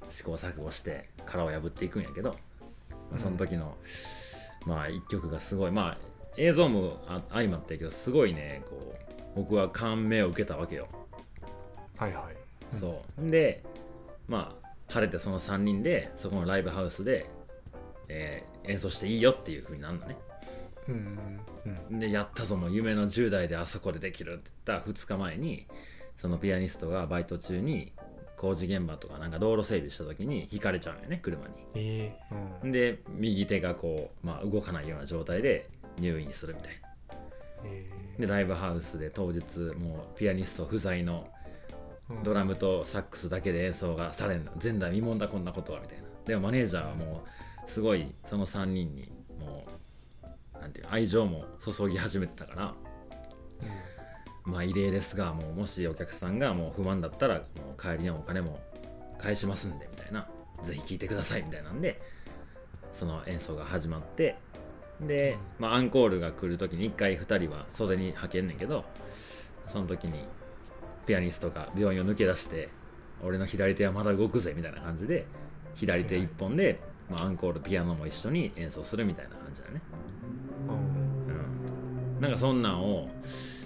[0.10, 2.30] 試行錯誤して殻を破っていくんやけど、
[3.12, 3.76] まあ、その時の、
[4.66, 5.98] まあ一曲がすごいまあ
[6.38, 10.88] 映像もあ相まってやけどすごいねこう僕は感銘を受けたわけよ、
[11.98, 12.36] はいはい。
[12.74, 13.30] うんそう。
[13.30, 13.64] で
[14.28, 17.30] まあ晴れてその3人でそこのライブハウスで、
[18.08, 20.08] えー演奏していいよっていう風になるのね。
[20.10, 20.27] うんうんうん
[21.92, 25.68] でやったぞもう夢の10代であそこでできるって言った2日前に
[26.18, 27.92] そのピアニストがバイト中に
[28.38, 31.54] 工事現場とかなんか道路整備した時にひかれちゃうんよね車に。
[31.76, 32.72] ええうん。
[32.72, 35.70] で右手がこう、まあ、動かないような状態で
[36.00, 36.88] 入院するみたいな。
[37.66, 39.42] えでライブハウスで当日
[39.78, 41.28] もうピアニスト不在の
[42.24, 44.52] ドラムとサックスだけで演奏がされんの。
[44.62, 46.04] 前代未聞だこんなことはみたいな。
[46.26, 47.24] でもマネージャーはも
[47.68, 49.12] うすごいその3人に
[50.68, 52.74] なんていうの愛情も注ぎ始めてたから
[54.44, 57.42] まあ異例ですがもうもしお客さんがもう不満だったらも
[57.78, 58.60] う帰りのお金も
[59.18, 60.28] 返しますんでみたいな。
[60.64, 62.02] ぜひ聴いてくださいみたいなんで
[62.94, 64.38] その演奏が始まって
[65.02, 68.86] で、まあ、アンコールが来る時に1回2人は袖にはけんねんけど
[69.68, 70.26] その時に
[71.06, 72.70] ピアニストが病院を抜け出して
[73.24, 75.26] 俺の左手はまだ動くぜみたいな感じで
[75.76, 79.82] 左手1本で、まあ、アンコールピアノも一緒に演奏するみたいな感じだね。
[80.68, 82.16] うん。
[82.16, 83.08] うん、なんかそんなんを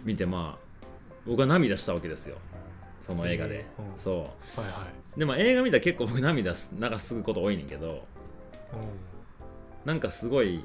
[0.03, 0.87] 見てまあ
[1.25, 2.37] 僕は涙したわけですよ。
[3.05, 3.99] その映画で、へえうん。
[3.99, 4.27] そはいはい。
[5.15, 8.05] うでも映画見たら結構僕涙す流すこと多いねんけど
[9.83, 10.63] なんかすごい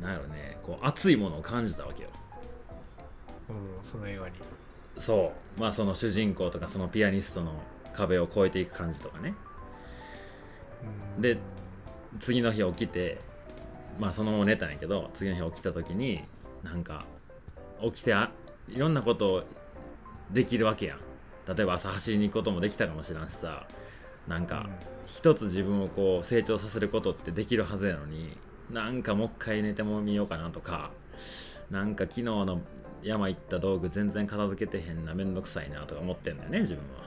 [0.00, 2.08] なんやろねこう熱いものを感じたわけよ。
[3.50, 4.34] うんうんその映画に。
[4.96, 5.60] そう。
[5.60, 7.52] まあその主人公とかそのピアニストの
[7.92, 9.34] 壁を越えていく感じとかね。
[11.16, 11.22] うん。
[11.22, 11.36] で
[12.18, 13.20] 次の日起きて
[13.98, 16.22] まあそのまま寝たんやけど次の日起きた時に
[16.62, 17.04] なんか
[17.82, 18.30] 起きてあ
[18.68, 19.44] いろんなこと
[20.30, 20.98] できるわけやん。
[21.46, 23.66] 例えば朝走りに行くこともできたかもしれんしさ
[24.26, 24.68] なんか
[25.06, 28.36] 一つ自分をこう成長させることってできるはずやのに
[28.70, 30.90] なんかもう一回寝てもみようかなとか
[31.70, 32.60] なんか昨日の
[33.02, 37.06] 山行った道具全然片付けてへんなめんどくさいなとか思ってんだよね自分は。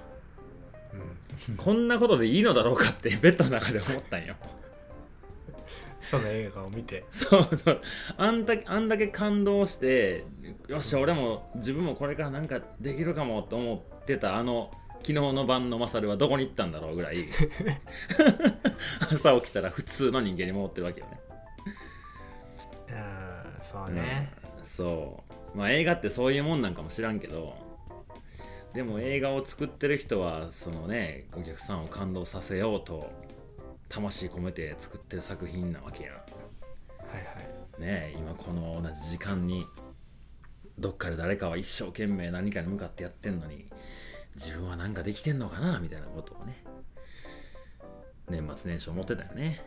[1.48, 1.56] うん。
[1.58, 4.36] こんなことでいいのだろうかってベッドの中で思ったんよ
[6.02, 7.06] その映画を見て。
[7.12, 7.82] そうそう。
[8.18, 10.26] あんだけあんだけ感動して
[10.68, 14.72] よっしゃ俺も自分もこれからなんかできるかもと思ってたあの
[15.02, 17.28] 昨日の晩のマサルはどこに行ったんだろうぐらい。
[19.12, 21.20] 朝起きたら普通の人間に戻ってるわけよね。
[22.90, 24.32] うんそうね。
[24.60, 25.58] うんそう。
[25.58, 27.56] まあ映画ってそういうもんなんかも知らんけど
[28.74, 33.12] でも映画を作ってる人はそのねお客さんを感動させようと
[33.90, 36.14] 魂込めて作ってる作品なわけやん。
[36.14, 37.22] はいは
[37.78, 37.82] い。
[37.82, 39.66] ねえ今この同じ時間に
[40.78, 43.66] どっかで誰かは一生懸命何かに向かってやってんのに
[44.36, 46.64] 自分は何かできてんのかなみたいなことをね
[48.30, 49.62] 年末年始思ってたよね。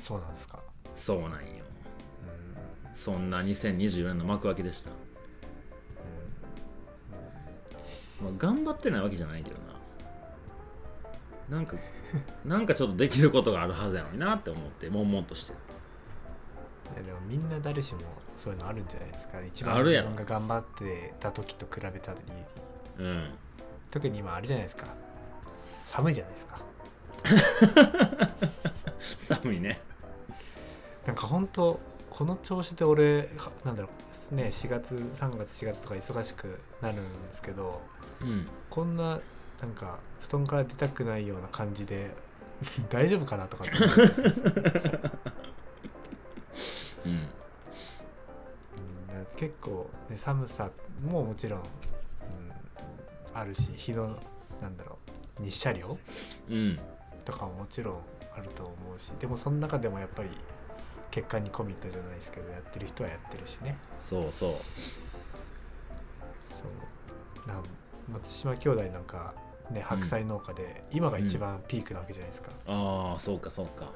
[0.00, 0.60] そうなんですか。
[0.94, 1.36] そうなんよ。
[2.86, 2.96] うん。
[2.96, 4.90] そんな2024年の幕開けでした、
[8.22, 9.56] まあ、頑張ってないわけじゃないけど
[11.50, 11.56] な。
[11.56, 11.76] なんか
[12.44, 15.52] なんかちょっとできることがあるはずやのになって思って悶々として。
[15.52, 15.58] る
[16.94, 18.00] いやでもみんな誰しも
[18.36, 20.10] そういうのあるんじゃないですか一番あるやろ。
[20.10, 22.44] 自分が頑張ってた時と比べた時に。
[22.98, 23.30] うん。
[23.90, 24.86] 特に今あれじゃないですか。
[25.54, 26.58] 寒いじゃないですか。
[29.18, 29.80] 寒いね。
[31.06, 31.78] なんか本当
[32.10, 33.88] この調子で俺はなんだろ
[34.30, 37.82] うね4月3月4月とか忙しくなるんですけど
[38.20, 38.46] うん。
[38.70, 39.20] こんな
[39.64, 42.10] なんか布団から出たくないような感じで
[42.90, 43.72] 大丈夫かなとかって。
[43.82, 44.62] 思うん。
[44.62, 44.90] です
[49.36, 50.70] 結構、ね、寒さ
[51.02, 51.66] ももちろん、うん、
[53.32, 54.18] あるし日の
[54.60, 54.98] なんだろ
[55.40, 55.98] う日射量
[56.50, 56.78] うん。
[57.24, 57.98] とかももちろん
[58.36, 60.28] あると思うしでもその中でもやっぱり
[61.10, 63.78] 結果にコミットじゃないですけどやってる人はやってるしね。
[64.00, 64.52] そうそう。
[66.50, 66.64] そ
[67.46, 67.48] う。
[67.48, 67.54] な
[68.12, 69.34] 松島兄弟なんか
[69.70, 73.90] ね白菜農家で、今が一番ピークなわけじゃないですか、ああそうかそうか。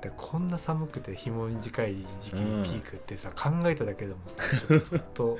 [0.00, 2.62] でこんな寒くて日も短い時期うん。
[2.62, 4.36] にピークってさ、考えただけでもさ
[4.78, 5.38] ちょっと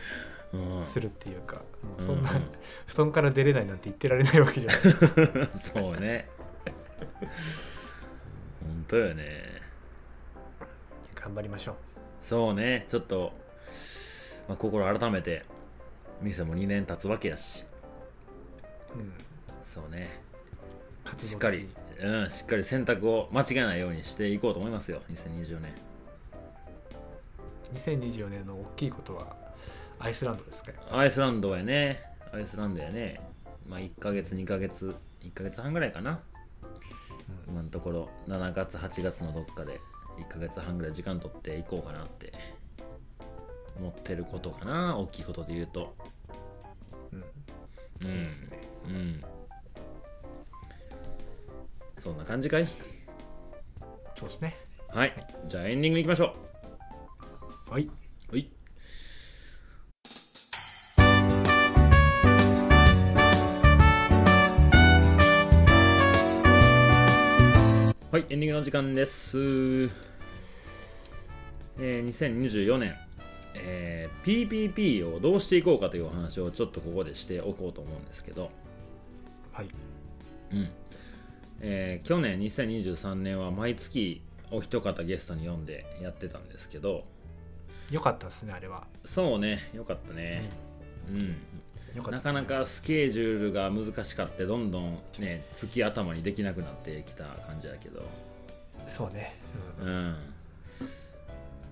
[0.87, 1.63] するっていうか、も
[1.99, 2.23] うそん。
[2.23, 2.43] な、うんうん
[2.87, 4.83] 布団から出れないなんて言ってられないわけじゃない。
[4.83, 6.29] ですかそうね。
[8.65, 9.63] 本当よね。
[11.15, 11.75] 頑張りましょう。
[12.23, 12.85] そうね。
[12.89, 13.33] ちょっと、
[14.49, 15.45] まあ、心改めて
[16.21, 17.67] 店も2年経つわけやし。
[18.95, 19.13] うん
[19.75, 20.23] そうね。
[21.19, 21.69] しっかり、
[22.01, 25.75] うん、しっかり選択を間違えないようにしていこうと思いますよ2020年
[27.75, 29.37] 2024年の大きいことは
[29.99, 32.03] アイスランドですかアイスランドやね。
[32.33, 33.21] アイスランドやね。
[33.69, 36.21] まあ1ヶ月2ヶ月1ヶ月半ぐらいかな。
[37.49, 39.81] 今のところ7月8月のどっかで
[40.19, 42.33] 1ヶ月半ぐらい時間取っていこうかなって
[43.77, 45.95] 思ってることかな大きいことで言うと。
[47.13, 47.25] うん。
[48.03, 48.17] うん。
[48.17, 48.61] いいですね。
[48.87, 49.34] うん
[52.05, 52.69] そんな感じかい？
[54.19, 54.55] そうですね。
[54.89, 55.15] はい、
[55.49, 56.35] じゃあエンディングいきましょ
[57.71, 57.91] はい、う
[58.31, 58.47] はい。
[68.13, 69.39] はいエンディングの時間です。
[69.39, 72.95] えー、2024年、
[73.55, 78.51] えー PPP をどうしていこうかというお話をちょっとここでしておこうと思うんですけど、
[79.53, 79.71] はい。
[80.53, 80.69] うん
[81.67, 87.05] えー去年2023年は毎月お一方ゲストに呼んでやってたんですけど。
[87.91, 90.49] よかったですねあれは、そうねよかったね、
[91.11, 91.37] うん。
[91.97, 92.11] よかった。
[92.11, 98.03] なかなかスケジュールが難しかってどんどんね月頭にできなくなってきた感じだけど。
[98.87, 99.35] そうね、
[99.81, 100.11] ううん。
[100.11, 100.17] ん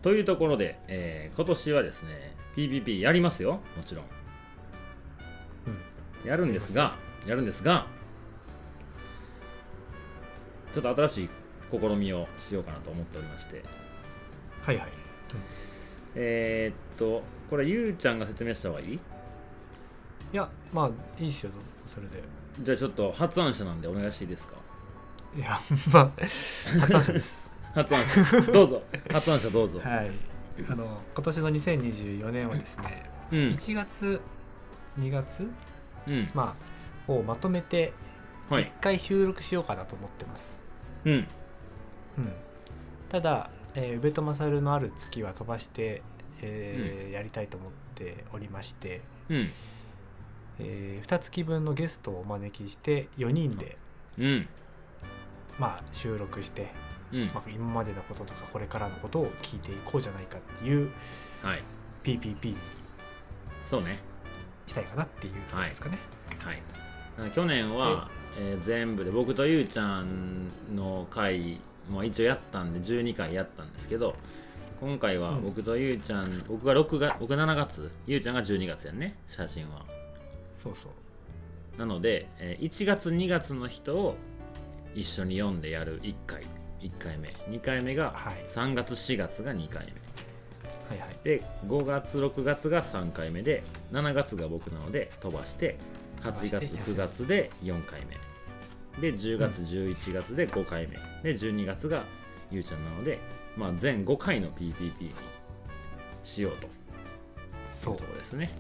[0.01, 4.05] というところで、えー今年はですね PPP やりますよもちろん。
[6.25, 6.29] うん。
[6.29, 7.87] やるんですがやるんですが
[10.73, 11.29] ちょっと新しい
[11.71, 13.63] 試みをしようかなと思っておりまして。
[14.63, 14.89] はいはい、
[16.15, 18.95] えーっとこれゆうちゃんが説明した方がいい？
[18.95, 18.99] い
[20.33, 21.51] やまあいいっすよ
[21.87, 22.23] それで。
[22.61, 24.55] じゃあちょっと発案者なんでお願いしていいですか？
[25.37, 25.61] いや
[25.91, 26.11] まあ
[26.81, 27.53] 発案者です。
[27.75, 28.53] 発案者。
[28.53, 28.83] どうぞ。
[29.11, 30.11] 発案者どうぞ、はい。
[30.69, 33.39] あの今年の2024年はですね、うん。
[33.49, 34.21] 1月
[34.99, 35.51] 2月？
[36.07, 36.31] うん。
[36.35, 36.55] ま
[37.09, 37.93] あをまとめて
[38.51, 38.65] はい。
[38.65, 40.62] 1回収録しようかなと思ってます、
[41.05, 41.13] うん。
[41.15, 41.27] うん、
[43.09, 46.03] ただ、えー、宇部と勝のある月は飛ばして、
[46.43, 49.51] えーやりたいと思っておりまして、うん。
[50.59, 53.77] え2月分のゲストをお招きして4人で、
[54.19, 54.49] うん。
[55.59, 56.69] まあ、収録して、
[57.13, 57.27] うん。
[57.35, 60.91] まあ、今までのこととかこれからのことを聞いていこうじゃないかっていう
[61.43, 61.63] はい。
[62.05, 62.57] PPP に
[63.63, 63.99] そうね。
[64.67, 65.99] したいかなっていうところですかね。
[66.39, 66.63] はい。
[67.19, 71.59] あ去年は、えー全部で僕とゆうちゃんの回
[71.91, 74.15] も一応やったんで12回やったんですけど
[74.81, 75.43] 今回はうん。
[75.45, 79.85] 僕とゆうちゃん、僕が6月僕7月ゆうちゃんが12月やんね写真は。
[80.63, 81.79] そうそう。
[81.79, 84.17] なので、えー1月2月の人を
[84.95, 86.43] 一緒に読んでやる1回
[86.81, 87.29] 1回目。
[87.29, 88.45] 2回目がはい。
[88.49, 89.93] 3月4月が2回目。
[90.91, 91.17] はいはい。
[91.23, 93.63] で5月6月が3回目で
[93.93, 95.77] 7月が僕なので飛ばして
[96.23, 98.17] 8月飛ばして9月で4回目。
[99.01, 100.97] で10月11月で5回目。
[101.23, 102.05] で12月が
[102.51, 103.19] ゆうちゃんなので、
[103.57, 105.11] まあ、全5回の PPP に
[106.25, 106.69] しようと
[107.71, 108.51] そいううところですね。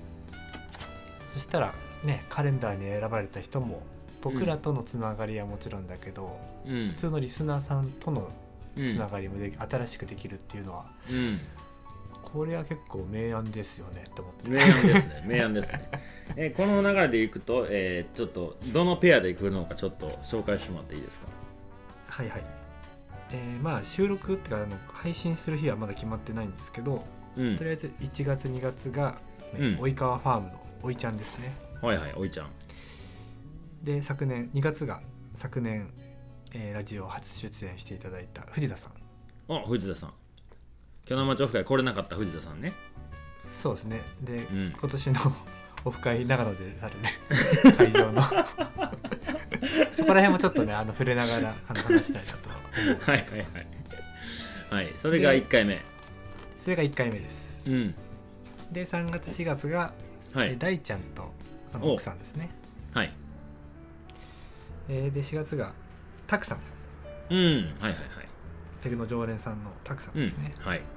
[1.32, 3.82] そしたらねカレンダーに選ばれた人も
[4.20, 6.88] 僕らとのつながりはもちろんだけど、うん。
[6.88, 8.30] 普通のリスナーさんとの
[8.76, 11.40] うんつながりもで、新しくできるっていうのはうん
[12.33, 14.51] これは結構明暗ですよねって思って。
[14.51, 15.24] 明暗ですね。
[15.26, 15.91] 明暗ですね。
[16.37, 21.26] えこの流れでいくと、えーちょっとどのペアでいくのかちょっと紹介してもらっていいですか？
[22.09, 22.45] はいはい。
[23.33, 27.05] えーまあ収録っていうかあの配信する日はまだ決まってないんですけど、
[27.37, 27.57] うん。
[27.57, 29.18] とりあえず1月2月が、
[29.55, 29.74] ねうん。
[29.76, 31.55] 及川ファームのおいちゃんですね。
[31.83, 32.49] はいはいおいちゃん。
[33.83, 35.01] で昨年2月が
[35.35, 35.93] 昨年、
[36.55, 38.93] えーラジオ初出演していただいた藤田さん。
[39.55, 40.12] あ藤田さん
[41.12, 42.72] 巨南町オフ会来れなかった藤田さんね。
[43.60, 44.00] そうですね。
[44.22, 44.74] で、ん。
[44.80, 45.20] 今年の
[45.84, 47.12] オフ会長野であるね。
[47.76, 48.22] 会場の。
[49.92, 53.46] そこら辺もちょっとねあの触れながらあの話したいなと思はいはいはい。
[54.70, 55.82] はいそれが1回目。
[56.56, 57.70] それが1回目です。
[57.70, 57.94] うん。
[58.70, 59.92] で3月4月が、
[60.32, 60.52] はい。
[60.52, 61.30] え大ちゃんと
[61.70, 62.48] その奥さんですね、
[62.94, 63.12] はい。
[64.88, 65.72] えーで4月が
[66.26, 66.58] タクさん。
[67.28, 67.38] うん。
[67.38, 67.96] はいはいはい。
[68.82, 70.78] ペグの常連さんのタクさんうんですね、はい。
[70.78, 70.91] でそれが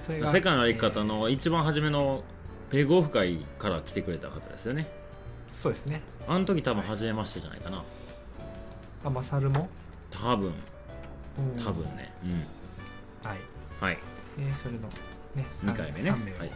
[0.00, 2.24] 世界の歩き方の一番初めの
[2.70, 4.86] ペグオフ会から来てくれた方ですよね。
[4.88, 5.02] えー
[5.54, 6.00] そうですね。
[6.26, 7.84] あの時多分初めましてじゃないかな。
[9.04, 9.68] あマサルも？
[10.10, 10.54] 多分。
[11.38, 12.12] うん多分ね。
[12.24, 12.32] うん。
[13.28, 13.38] はい、
[13.78, 13.98] はい。
[14.38, 14.88] えーそれの
[15.34, 16.10] ね二回目ね。
[16.10, 16.50] 3名をはい。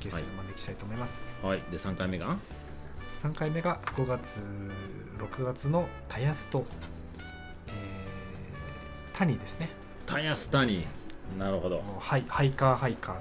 [0.00, 1.60] ゲストにお招きしたいと思います、はい。
[1.70, 2.36] で3回目が
[3.24, 4.40] ？3回目が5月
[5.18, 6.64] 6月のタヤスと、
[7.66, 9.70] えー、タニですね。
[10.06, 10.86] タヤスタニ
[11.38, 11.82] なるほど。
[11.98, 13.20] ハイハイカーハイカーな。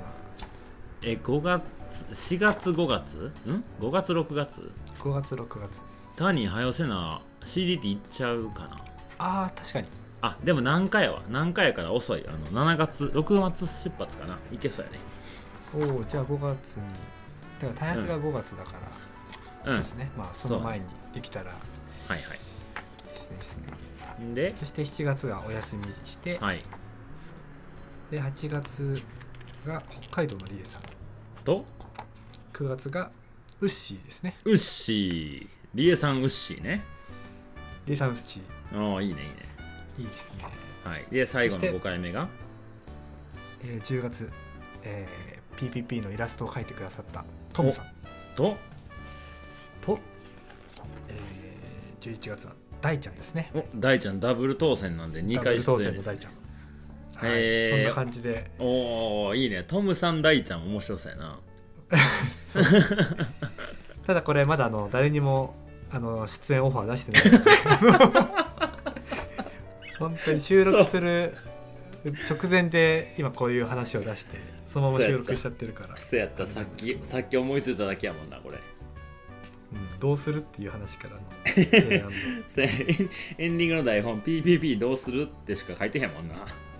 [1.03, 1.64] え5月
[2.12, 3.32] 4月5月？
[3.45, 6.09] ん？5月6月？5月6月です。
[6.16, 8.82] タニはよせな CD っていっちゃうかな？
[9.18, 9.88] ああ確かに。
[10.22, 11.22] あでも何回やわ。
[11.30, 12.24] 何回やから遅い。
[12.28, 14.38] あの7月6月出発かな？
[14.51, 14.99] いけそうやね。
[15.74, 16.84] おおじゃあ5月に。
[17.59, 18.74] だからタヤスが5月だか
[19.66, 19.78] ら、うん。
[19.78, 20.12] そうですね。
[20.18, 21.51] まあその前にできたら。
[22.07, 23.64] はいですねですね。
[24.01, 24.55] はいで？
[24.59, 26.64] そして7月がお休みして、はい
[28.12, 29.01] で8月
[29.66, 30.82] が北海道のリエさん。
[31.45, 31.64] と
[32.53, 33.09] ？9月が
[33.62, 34.36] ウッシーですね。
[34.43, 35.47] ウッシー。
[35.74, 36.84] リエさんウッシーね。
[37.86, 38.41] リエさんウッシ
[38.74, 39.36] ああいいねいいね。
[39.99, 40.45] ーいいですね、
[40.84, 41.05] はい。
[41.09, 42.28] で最後のそして5回目が？
[43.64, 44.30] えー10月、
[44.84, 47.86] えー PPP のイラストを描いてくださったトムさん。
[48.36, 48.57] と？
[49.82, 49.99] と、
[51.07, 53.51] えー11月は大ちゃんですね。
[53.55, 56.34] お大ちゃんダブル当選なんで2回ダブル当選の大ちゃん
[57.22, 58.50] はい、そんな感じで。
[58.58, 59.64] おおいいね。
[59.64, 61.40] トムさん大ちゃん面白そうやな。
[64.08, 65.56] ただこれまだあの誰にも
[65.92, 67.24] あの出演オファー出してない。
[67.24, 68.30] の で
[70.00, 71.36] 本当に収録する
[72.28, 76.48] 直前で今こういう話を出してそのまま収録しちゃってるから、そうやった。
[76.48, 78.58] さっきさっき思いついただけやもんなこれ。
[78.58, 81.22] うんどうするっていう話からの。
[83.38, 86.34] エンディングの台本 PPP どうするってしか書いてへんもんな。
[86.34, 86.71] うん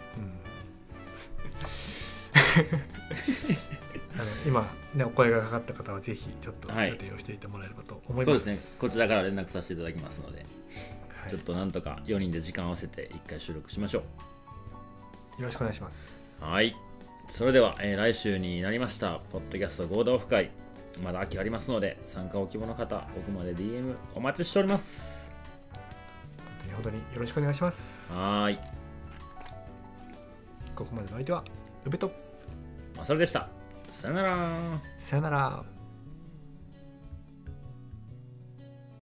[4.14, 6.90] あの今ねお声がかかった方はぜひちょっとはい。
[6.90, 8.78] 予定をしていてもらえればと思いそうま、ですすね。
[8.80, 11.30] こちらから連絡させていただきますので、はい。
[11.30, 14.04] ちょっとなんとか4人で時間を合わせて1回収録しましょよ
[15.40, 16.40] ろしくお願いします。
[16.42, 16.76] うはい。
[17.34, 20.52] それでは、えー来週になりましたポッドキャスト合同オフ会。
[21.02, 25.34] まだ秋ありますので参加お希望の方奥まで DM お待ちしております。
[26.74, 28.14] 本当によろしくお願いします。
[28.14, 28.60] はーい、
[30.76, 31.44] ここまでの相手は
[31.86, 32.12] 宇部と
[33.02, 33.48] まあ、それでした。
[33.90, 34.80] さよなら。
[35.00, 35.64] さよなら。